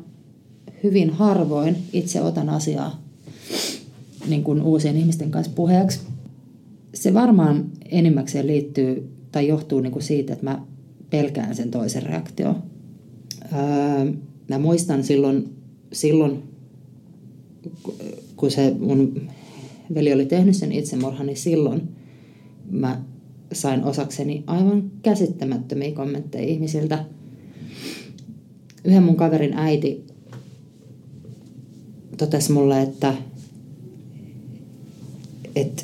hyvin 0.83 1.09
harvoin 1.09 1.77
itse 1.93 2.21
otan 2.21 2.49
asiaa 2.49 3.01
niin 4.27 4.43
kuin 4.43 4.61
uusien 4.61 4.97
ihmisten 4.97 5.31
kanssa 5.31 5.51
puheeksi. 5.55 5.99
Se 6.93 7.13
varmaan 7.13 7.65
enimmäkseen 7.91 8.47
liittyy 8.47 9.09
tai 9.31 9.47
johtuu 9.47 9.79
niin 9.79 9.91
kuin 9.91 10.03
siitä, 10.03 10.33
että 10.33 10.45
mä 10.45 10.61
pelkään 11.09 11.55
sen 11.55 11.71
toisen 11.71 12.03
reaktio. 12.03 12.55
Öö, 13.53 14.13
mä 14.49 14.59
muistan 14.59 15.03
silloin, 15.03 15.55
silloin, 15.93 16.43
kun 18.35 18.51
se 18.51 18.75
mun 18.79 19.29
veli 19.93 20.13
oli 20.13 20.25
tehnyt 20.25 20.55
sen 20.55 20.71
itsemurhan, 20.71 21.27
niin 21.27 21.37
silloin 21.37 21.81
mä 22.71 23.01
sain 23.53 23.83
osakseni 23.83 24.43
aivan 24.47 24.91
käsittämättömiä 25.01 25.91
kommentteja 25.91 26.47
ihmisiltä. 26.47 27.05
Yhden 28.83 29.03
mun 29.03 29.15
kaverin 29.15 29.53
äiti 29.53 30.03
totesi 32.17 32.51
mulle, 32.51 32.81
että, 32.81 33.13
että 35.55 35.83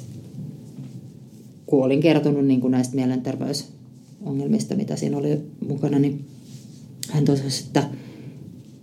kun 1.65 1.85
olin 1.85 2.01
kertonut 2.01 2.45
niin 2.45 2.61
kuin 2.61 2.71
näistä 2.71 2.95
mielenterveysongelmista, 4.25 4.75
mitä 4.75 4.95
siinä 4.95 5.17
oli 5.17 5.41
mukana, 5.67 5.99
niin 5.99 6.25
hän 7.09 7.25
totesi, 7.25 7.63
että, 7.67 7.89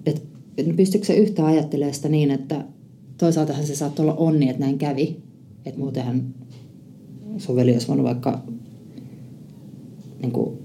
että, 0.07 0.75
pystyykö 0.77 1.07
se 1.07 1.15
yhtä 1.15 1.47
ajattelemaan 1.47 1.95
sitä 1.95 2.09
niin, 2.09 2.31
että 2.31 2.65
toisaaltahan 3.19 3.67
se 3.67 3.75
saattoi 3.75 4.05
olla 4.05 4.15
onni, 4.15 4.49
että 4.49 4.61
näin 4.61 4.79
kävi. 4.79 5.17
Että 5.65 5.81
muutenhan 5.81 6.35
sun 7.39 7.57
veli 7.57 7.73
olisi 7.73 7.89
voinut 7.89 8.05
vaikka 8.05 8.43
niin 10.23 10.33
kuin, 10.33 10.59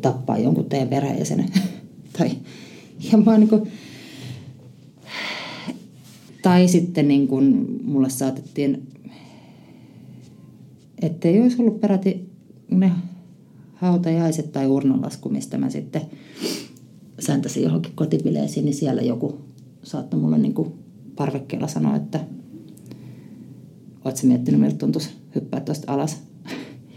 tappaa 0.00 0.38
jonkun 0.38 0.64
teidän 0.64 0.88
perheenjäsenen. 0.88 1.48
tai, 2.18 2.30
ja 3.12 3.18
mä 3.18 3.38
niin 3.38 3.48
kuin, 3.48 3.70
tai 6.42 6.68
sitten 6.68 7.08
niin 7.08 7.28
kuin 7.28 7.66
mulle 7.84 8.10
saatettiin, 8.10 8.88
ettei 11.02 11.40
olisi 11.40 11.56
ollut 11.60 11.80
peräti 11.80 12.28
ne 12.70 12.92
hautajaiset 13.78 14.52
tai 14.52 14.66
urnanlasku, 14.66 15.28
mistä 15.28 15.58
mä 15.58 15.70
sitten 15.70 16.02
säntäsin 17.18 17.62
johonkin 17.62 17.92
kotipileisiin, 17.94 18.64
niin 18.64 18.74
siellä 18.74 19.02
joku 19.02 19.38
saattoi 19.82 20.20
mulle 20.20 20.38
niin 20.38 20.54
parvekkeella 21.16 21.68
sanoa, 21.68 21.96
että 21.96 22.20
ootko 24.04 24.26
miettinyt, 24.26 24.60
miltä 24.60 24.76
tuntuisi 24.76 25.10
hyppää 25.34 25.60
tuosta 25.60 25.92
alas. 25.92 26.22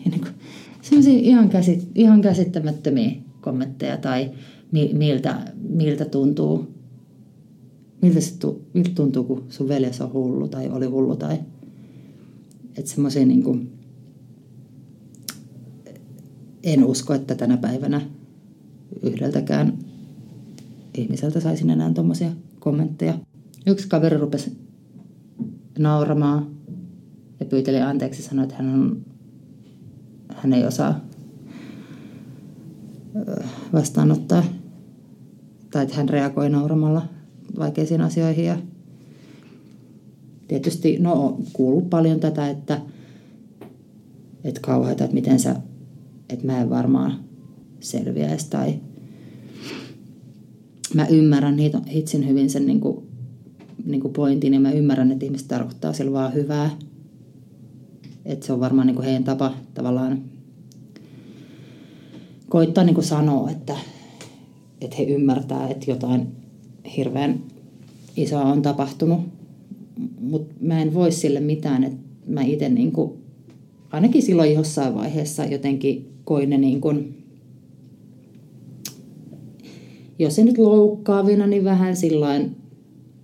Niin 0.06 0.20
kuin, 0.20 0.34
sellaisia 0.82 1.20
ihan, 1.20 1.50
käsit, 1.50 1.88
ihan 1.96 2.22
käsittämättömiä 2.22 3.12
kommentteja 3.42 3.98
tai 3.98 4.32
miltä, 4.94 5.54
miltä 5.70 6.06
tuntuu 6.06 6.68
miltä, 8.02 8.22
se 8.22 8.38
tu, 8.40 8.62
miltä 8.74 8.92
tuntuu, 8.96 9.24
kun 9.24 9.44
sun 9.50 9.68
veljes 9.68 10.02
on 10.02 10.14
hullu 10.14 10.48
tai 10.48 10.70
oli 10.70 10.86
hullu 10.86 11.16
tai 11.16 11.38
että 12.78 12.92
semmoisia 12.92 13.26
niin 13.26 13.44
kuin, 13.44 13.72
en 16.64 16.84
usko, 16.84 17.14
että 17.14 17.36
tänä 17.36 17.58
päivänä 17.58 18.02
yhdeltäkään 19.04 19.78
ihmiseltä 20.98 21.40
saisin 21.40 21.70
enää 21.70 21.94
tuommoisia 21.94 22.30
kommentteja. 22.60 23.14
Yksi 23.66 23.88
kaveri 23.88 24.18
rupesi 24.18 24.58
nauramaan 25.80 26.48
ja 27.40 27.46
pyyteli 27.46 27.82
anteeksi 27.82 28.24
sanoi, 28.24 28.44
että 28.44 28.56
hän, 28.56 28.74
on, 28.74 29.06
hän 30.36 30.54
ei 30.54 30.66
osaa 30.66 31.00
vastaanottaa 33.74 34.44
tai 35.72 35.84
että 35.84 35.96
hän 35.96 36.10
reagoi 36.10 36.50
nauramalla 36.50 37.02
vaikeisiin 37.60 38.02
asioihin. 38.02 38.46
Ja 38.46 38.58
tietysti 40.48 40.98
no, 41.00 41.38
kuuluu 41.54 41.82
paljon 41.82 42.20
tätä, 42.20 42.50
että, 42.50 42.82
että 44.44 44.62
kauheita, 44.62 45.04
että 45.04 45.16
miten 45.16 45.40
sä, 45.40 45.56
että 46.32 46.46
mä 46.46 46.62
en 46.62 46.70
varmaan 46.70 47.20
selviäisi 47.80 48.50
tai 48.50 48.80
mä 50.94 51.08
ymmärrän 51.08 51.58
hitsin 51.94 52.28
hyvin 52.28 52.50
sen 52.50 52.66
niin 52.66 52.80
kuin, 52.80 53.08
niin 53.86 54.02
kuin 54.02 54.14
pointin 54.14 54.54
ja 54.54 54.60
mä 54.60 54.72
ymmärrän, 54.72 55.12
että 55.12 55.26
ihmiset 55.26 55.48
tarkoittaa 55.48 55.94
sillä 55.94 56.12
vaan 56.12 56.34
hyvää. 56.34 56.70
Että 58.26 58.46
se 58.46 58.54
on 58.54 58.60
varmaan 58.60 58.88
niin 58.88 58.96
kuin 58.96 59.06
heidän 59.06 59.24
tapa 59.24 59.54
tavallaan 59.74 60.22
koittaa 62.50 62.84
niin 62.84 62.96
kuin 62.96 63.06
sanoa, 63.06 63.52
että, 63.52 63.76
että 64.82 64.96
he 64.96 65.04
ymmärtää, 65.04 65.70
että 65.70 65.92
jotain 65.92 66.28
hirveän 66.98 67.44
isoa 68.18 68.44
on 68.44 68.62
tapahtunut. 68.62 69.20
Mutta 70.20 70.56
mä 70.62 70.82
en 70.82 70.94
voi 70.94 71.12
sille 71.12 71.40
mitään, 71.40 71.84
että 71.84 71.98
mä 72.28 72.42
itse 72.42 72.70
niin 72.70 72.94
ainakin 73.92 74.22
silloin 74.22 74.54
jossain 74.54 74.96
vaiheessa 74.96 75.46
jotenkin 75.46 76.11
koin 76.24 76.50
ne 76.50 76.58
niin 76.58 76.82
kuin, 76.82 77.18
jos 80.20 80.36
se 80.36 80.44
nyt 80.44 80.58
loukkaavina, 80.58 81.48
niin 81.48 81.64
vähän 81.64 81.96
sillain, 81.96 82.56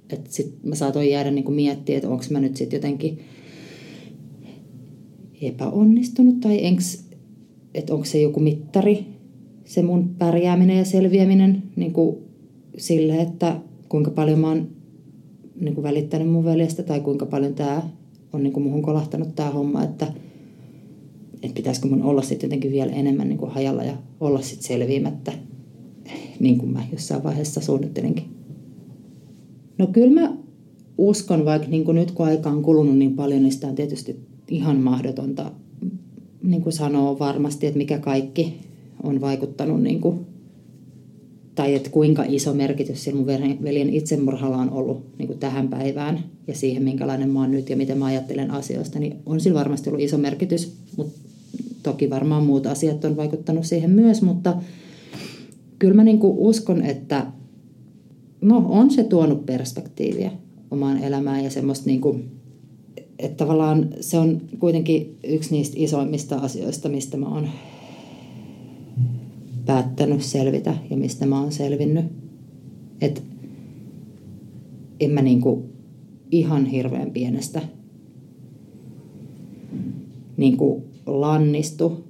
että 0.09 0.31
sit 0.31 0.63
mä 0.63 0.75
saatoin 0.75 1.09
jäädä 1.09 1.31
niin 1.31 1.53
miettiä, 1.53 1.95
että 1.97 2.09
onko 2.09 2.23
mä 2.29 2.39
nyt 2.39 2.57
sitten 2.57 2.77
jotenkin 2.77 3.19
epäonnistunut 5.41 6.39
tai 6.39 6.65
enks, 6.65 7.05
että 7.73 7.93
onko 7.93 8.05
se 8.05 8.21
joku 8.21 8.39
mittari, 8.39 9.05
se 9.65 9.81
mun 9.81 10.09
pärjääminen 10.17 10.77
ja 10.77 10.85
selviäminen 10.85 11.63
niin 11.75 11.93
kuin 11.93 12.17
sille, 12.77 13.21
että 13.21 13.59
kuinka 13.89 14.11
paljon 14.11 14.39
mä 14.39 14.47
oon 14.47 14.67
niin 15.59 15.75
kuin 15.75 15.83
välittänyt 15.83 16.29
mun 16.29 16.45
veljestä 16.45 16.83
tai 16.83 16.99
kuinka 16.99 17.25
paljon 17.25 17.53
tämä 17.53 17.81
on 18.33 18.43
niin 18.43 18.53
kuin 18.53 18.63
muhun 18.63 18.81
kolahtanut 18.81 19.35
tämä 19.35 19.49
homma, 19.49 19.83
että, 19.83 20.13
että 21.43 21.55
pitäisikö 21.55 21.87
mun 21.87 22.03
olla 22.03 22.21
sitten 22.21 22.47
jotenkin 22.47 22.71
vielä 22.71 22.91
enemmän 22.91 23.29
niin 23.29 23.37
kuin 23.37 23.51
hajalla 23.51 23.83
ja 23.83 23.97
olla 24.19 24.41
sitten 24.41 24.67
selviämättä 24.67 25.33
niin 26.39 26.57
kuin 26.57 26.71
mä 26.71 26.83
jossain 26.91 27.23
vaiheessa 27.23 27.61
suunnittelinkin. 27.61 28.25
No 29.77 29.87
kyllä 29.87 30.21
mä 30.21 30.37
uskon, 30.97 31.45
vaikka 31.45 31.67
niin 31.67 31.85
kuin 31.85 31.95
nyt 31.95 32.11
kun 32.11 32.25
aika 32.25 32.49
on 32.49 32.63
kulunut 32.63 32.97
niin 32.97 33.15
paljon, 33.15 33.41
niin 33.41 33.51
sitä 33.51 33.67
on 33.67 33.75
tietysti 33.75 34.19
ihan 34.47 34.77
mahdotonta 34.77 35.51
niin 36.43 36.61
kuin 36.61 36.73
sanoa 36.73 37.19
varmasti, 37.19 37.67
että 37.67 37.77
mikä 37.77 37.99
kaikki 37.99 38.53
on 39.03 39.21
vaikuttanut 39.21 39.83
niin 39.83 40.01
kuin, 40.01 40.19
tai 41.55 41.75
että 41.75 41.89
kuinka 41.89 42.23
iso 42.27 42.53
merkitys 42.53 43.03
sillä 43.03 43.17
mun 43.17 43.27
veljen 43.63 43.89
itsemurhalla 43.89 44.57
on 44.57 44.71
ollut 44.71 45.17
niin 45.17 45.27
kuin 45.27 45.39
tähän 45.39 45.67
päivään 45.67 46.23
ja 46.47 46.55
siihen, 46.55 46.83
minkälainen 46.83 47.29
mä 47.29 47.39
oon 47.39 47.51
nyt 47.51 47.69
ja 47.69 47.77
miten 47.77 47.97
mä 47.97 48.05
ajattelen 48.05 48.51
asioista, 48.51 48.99
niin 48.99 49.15
on 49.25 49.39
sillä 49.39 49.59
varmasti 49.59 49.89
ollut 49.89 50.03
iso 50.03 50.17
merkitys, 50.17 50.73
mutta 50.97 51.19
toki 51.87 52.09
varmaan 52.09 52.43
muut 52.43 52.65
asiat 52.65 53.05
on 53.05 53.17
vaikuttanut 53.17 53.65
siihen 53.65 53.91
myös, 53.91 54.21
mutta 54.21 54.57
kyllä 55.79 55.93
mä 55.93 56.03
niin 56.03 56.19
kuin 56.19 56.37
uskon, 56.37 56.81
että 56.81 57.25
no, 58.41 58.65
on 58.69 58.91
se 58.91 59.03
tuonut 59.03 59.45
perspektiiviä 59.45 60.31
omaan 60.71 61.03
elämään 61.03 61.43
ja 61.43 61.49
semmoista 61.49 61.85
niin 61.85 62.01
kuin, 62.01 62.31
että 63.19 63.45
tavallaan 63.45 63.87
se 64.01 64.17
on 64.17 64.41
kuitenkin 64.59 65.17
yksi 65.23 65.51
niistä 65.51 65.75
isoimmista 65.79 66.35
asioista, 66.35 66.89
mistä 66.89 67.17
mä 67.17 67.27
oon 67.27 67.47
päättänyt 69.65 70.21
selvitä 70.21 70.77
ja 70.89 70.97
mistä 70.97 71.25
mä 71.25 71.41
oon 71.41 71.51
selvinnyt. 71.51 72.05
Että 73.01 73.21
en 74.99 75.11
mä 75.11 75.21
niinku 75.21 75.65
ihan 76.31 76.65
hirveän 76.65 77.11
pienestä 77.11 77.61
niinku 80.37 80.85
lannistu. 81.07 82.07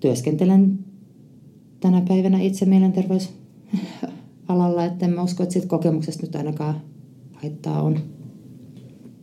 Työskentelen 0.00 0.78
tänä 1.80 2.02
päivänä 2.08 2.40
itse 2.40 2.66
mielenterveysalalla, 2.66 4.84
että 4.84 5.06
en 5.06 5.12
mä 5.12 5.22
usko, 5.22 5.42
että 5.42 5.52
siitä 5.52 5.68
kokemuksesta 5.68 6.26
nyt 6.26 6.36
ainakaan 6.36 6.80
haittaa 7.32 7.82
on. 7.82 7.98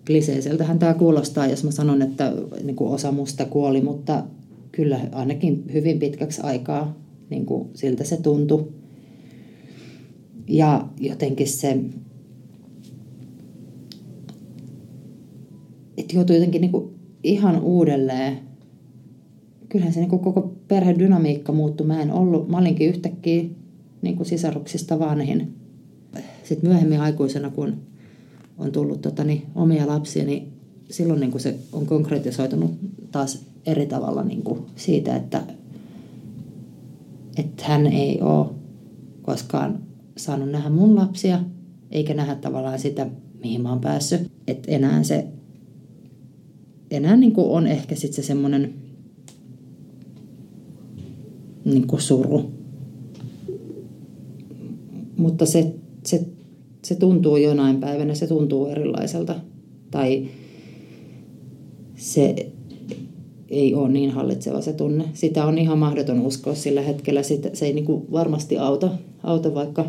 Kliseiseltähän 0.05 0.79
tämä 0.79 0.93
kuulostaa, 0.93 1.47
jos 1.47 1.63
mä 1.63 1.71
sanon, 1.71 2.01
että 2.01 2.33
niin 2.63 2.75
kuin 2.75 2.91
osa 2.91 3.11
musta 3.11 3.45
kuoli, 3.45 3.81
mutta 3.81 4.23
kyllä 4.71 4.99
ainakin 5.11 5.63
hyvin 5.73 5.99
pitkäksi 5.99 6.41
aikaa 6.41 6.95
niin 7.29 7.45
kuin 7.45 7.69
siltä 7.73 8.03
se 8.03 8.17
tuntui. 8.17 8.67
Ja 10.47 10.87
jotenkin 10.99 11.47
se, 11.47 11.79
että 15.97 16.15
joutui 16.15 16.35
jotenkin 16.35 16.61
niin 16.61 16.71
kuin 16.71 16.93
ihan 17.23 17.61
uudelleen 17.61 18.50
kyllähän 19.71 19.93
se 19.93 19.99
niin 19.99 20.09
kuin 20.09 20.21
koko 20.21 20.53
perhedynamiikka 20.67 21.51
muuttui. 21.51 21.87
Mä 21.87 22.01
en 22.01 22.11
ollut, 22.11 22.49
mä 22.49 22.57
olinkin 22.57 22.89
yhtäkkiä 22.89 23.43
niin 24.01 24.15
kuin 24.15 24.27
sisaruksista 24.27 24.99
vanhin. 24.99 25.55
Sitten 26.43 26.69
myöhemmin 26.69 27.01
aikuisena, 27.01 27.49
kun 27.49 27.73
on 28.57 28.71
tullut 28.71 29.01
tota, 29.01 29.23
niin, 29.23 29.45
omia 29.55 29.87
lapsia, 29.87 30.25
niin 30.25 30.53
silloin 30.89 31.19
niin 31.19 31.31
kuin 31.31 31.41
se 31.41 31.55
on 31.73 31.85
konkretisoitunut 31.85 32.71
taas 33.11 33.45
eri 33.65 33.85
tavalla 33.85 34.23
niin 34.23 34.43
kuin 34.43 34.59
siitä, 34.75 35.15
että, 35.15 35.43
että 37.37 37.63
hän 37.65 37.87
ei 37.87 38.21
ole 38.21 38.47
koskaan 39.21 39.79
saanut 40.17 40.49
nähdä 40.49 40.69
mun 40.69 40.95
lapsia, 40.95 41.39
eikä 41.91 42.13
nähdä 42.13 42.35
tavallaan 42.35 42.79
sitä, 42.79 43.07
mihin 43.43 43.61
mä 43.61 43.69
oon 43.69 43.81
päässyt. 43.81 44.31
Että 44.47 44.71
enää 44.71 45.03
se 45.03 45.27
enää 46.91 47.15
niin 47.15 47.33
kuin 47.33 47.47
on 47.47 47.67
ehkä 47.67 47.95
sitten 47.95 48.23
se 48.23 48.27
semmoinen 48.27 48.73
niin 51.65 51.87
kuin 51.87 52.01
suru. 52.01 52.51
Mutta 55.17 55.45
se, 55.45 55.73
se, 56.05 56.25
se 56.83 56.95
tuntuu 56.95 57.37
jonain 57.37 57.79
päivänä, 57.79 58.13
se 58.13 58.27
tuntuu 58.27 58.67
erilaiselta. 58.67 59.35
Tai 59.91 60.27
se 61.95 62.51
ei 63.49 63.75
ole 63.75 63.89
niin 63.89 64.11
hallitseva 64.11 64.61
se 64.61 64.73
tunne. 64.73 65.05
Sitä 65.13 65.45
on 65.45 65.57
ihan 65.57 65.77
mahdoton 65.77 66.21
uskoa 66.21 66.55
sillä 66.55 66.81
hetkellä. 66.81 67.23
Sitä, 67.23 67.49
se 67.53 67.65
ei 67.65 67.73
niin 67.73 67.85
kuin 67.85 68.11
varmasti 68.11 68.57
auta, 68.57 68.91
auta 69.23 69.53
vaikka, 69.53 69.85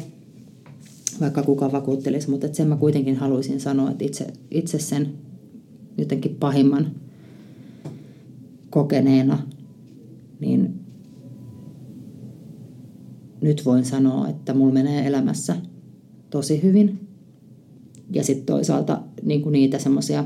vaikka 1.21 1.43
kuka 1.43 1.73
vakuuttelisi, 1.73 2.31
mutta 2.31 2.49
sen 2.53 2.69
mä 2.69 2.77
kuitenkin 2.77 3.17
haluaisin 3.17 3.61
sanoa, 3.61 3.91
että 3.91 4.05
itse, 4.05 4.27
itse 4.51 4.79
sen 4.79 5.09
jotenkin 5.99 6.37
pahimman 6.41 6.91
kokeneena, 8.71 9.43
niin 10.41 10.82
nyt 13.43 13.65
voin 13.65 13.85
sanoa, 13.85 14.29
että 14.29 14.55
mulla 14.55 14.73
menee 14.73 15.07
elämässä 15.07 15.57
tosi 16.31 16.63
hyvin. 16.63 17.09
Ja 18.13 18.25
sitten 18.25 18.47
toisaalta 18.47 19.03
niin 19.23 19.43
kuin 19.43 19.53
niitä 19.53 19.79
semmoisia 19.79 20.25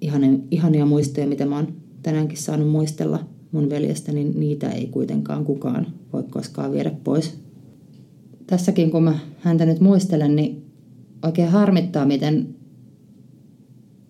ihania, 0.00 0.38
ihania 0.50 0.86
muistoja, 0.86 1.26
mitä 1.26 1.46
mä 1.46 1.56
oon 1.56 1.74
tänäänkin 2.02 2.38
saanut 2.38 2.68
muistella 2.68 3.24
mun 3.52 3.70
veljestä, 3.70 4.12
niin 4.12 4.40
niitä 4.40 4.70
ei 4.70 4.86
kuitenkaan 4.86 5.44
kukaan 5.44 5.86
voi 6.12 6.22
koskaan 6.22 6.72
viedä 6.72 6.90
pois. 7.04 7.38
Tässäkin 8.46 8.90
kun 8.90 9.02
mä 9.02 9.18
häntä 9.38 9.66
nyt 9.66 9.80
muistelen, 9.80 10.36
niin 10.36 10.64
oikein 11.22 11.48
harmittaa, 11.48 12.06
miten, 12.06 12.54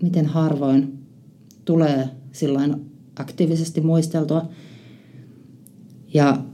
miten 0.02 0.26
harvoin 0.26 0.98
tulee 1.64 2.08
silloin 2.32 2.76
aktiivisesti 3.16 3.80
muisteltua. 3.80 4.48
Ja 6.14 6.44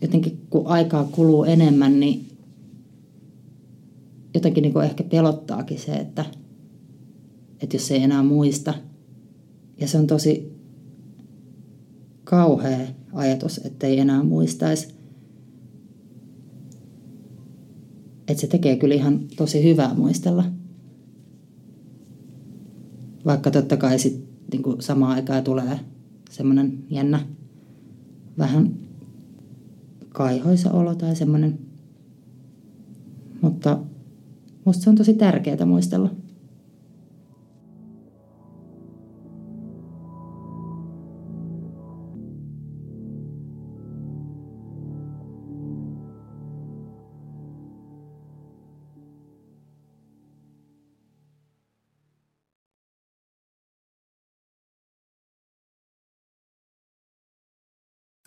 jotenkin 0.00 0.46
kun 0.50 0.66
aikaa 0.66 1.04
kuluu 1.04 1.44
enemmän, 1.44 2.00
niin 2.00 2.26
jotenkin 4.34 4.62
niin 4.62 4.82
ehkä 4.84 5.04
pelottaakin 5.04 5.78
se, 5.78 5.92
että, 5.92 6.24
että 7.60 7.76
jos 7.76 7.90
ei 7.90 8.02
enää 8.02 8.22
muista. 8.22 8.74
Ja 9.80 9.88
se 9.88 9.98
on 9.98 10.06
tosi 10.06 10.52
kauhea 12.24 12.86
ajatus, 13.12 13.58
että 13.64 13.86
ei 13.86 14.00
enää 14.00 14.22
muistaisi. 14.22 14.88
Että 18.28 18.40
se 18.40 18.46
tekee 18.46 18.76
kyllä 18.76 18.94
ihan 18.94 19.20
tosi 19.36 19.64
hyvää 19.64 19.94
muistella. 19.94 20.44
Vaikka 23.24 23.50
totta 23.50 23.76
kai 23.76 23.98
sitten 23.98 24.26
niin 24.52 24.82
samaan 24.82 25.12
aikaan 25.12 25.44
tulee 25.44 25.80
semmoinen 26.30 26.84
jännä, 26.90 27.26
vähän 28.38 28.85
kaihoisa 30.16 30.72
olo 30.72 30.94
tai 30.94 31.16
semmoinen. 31.16 31.58
Mutta 33.40 33.78
musta 34.64 34.82
se 34.82 34.90
on 34.90 34.96
tosi 34.96 35.14
tärkeää 35.14 35.66
muistella. 35.66 36.10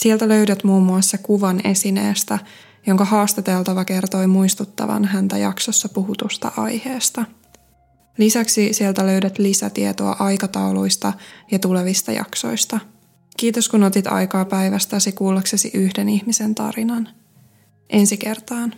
Sieltä 0.00 0.28
löydät 0.28 0.64
muun 0.64 0.82
muassa 0.82 1.18
kuvan 1.18 1.60
esineestä, 1.64 2.38
jonka 2.86 3.04
haastateltava 3.04 3.84
kertoi 3.84 4.26
muistuttavan 4.26 5.04
häntä 5.04 5.38
jaksossa 5.38 5.88
puhutusta 5.88 6.52
aiheesta. 6.56 7.24
Lisäksi 8.18 8.72
sieltä 8.72 9.06
löydät 9.06 9.38
lisätietoa 9.38 10.16
aikatauluista 10.18 11.12
ja 11.50 11.58
tulevista 11.58 12.12
jaksoista. 12.12 12.80
Kiitos 13.36 13.68
kun 13.68 13.82
otit 13.82 14.06
aikaa 14.06 14.44
päivästäsi 14.44 15.12
kuullaksesi 15.12 15.70
yhden 15.74 16.08
ihmisen 16.08 16.54
tarinan. 16.54 17.08
Ensi 17.90 18.16
kertaan. 18.16 18.74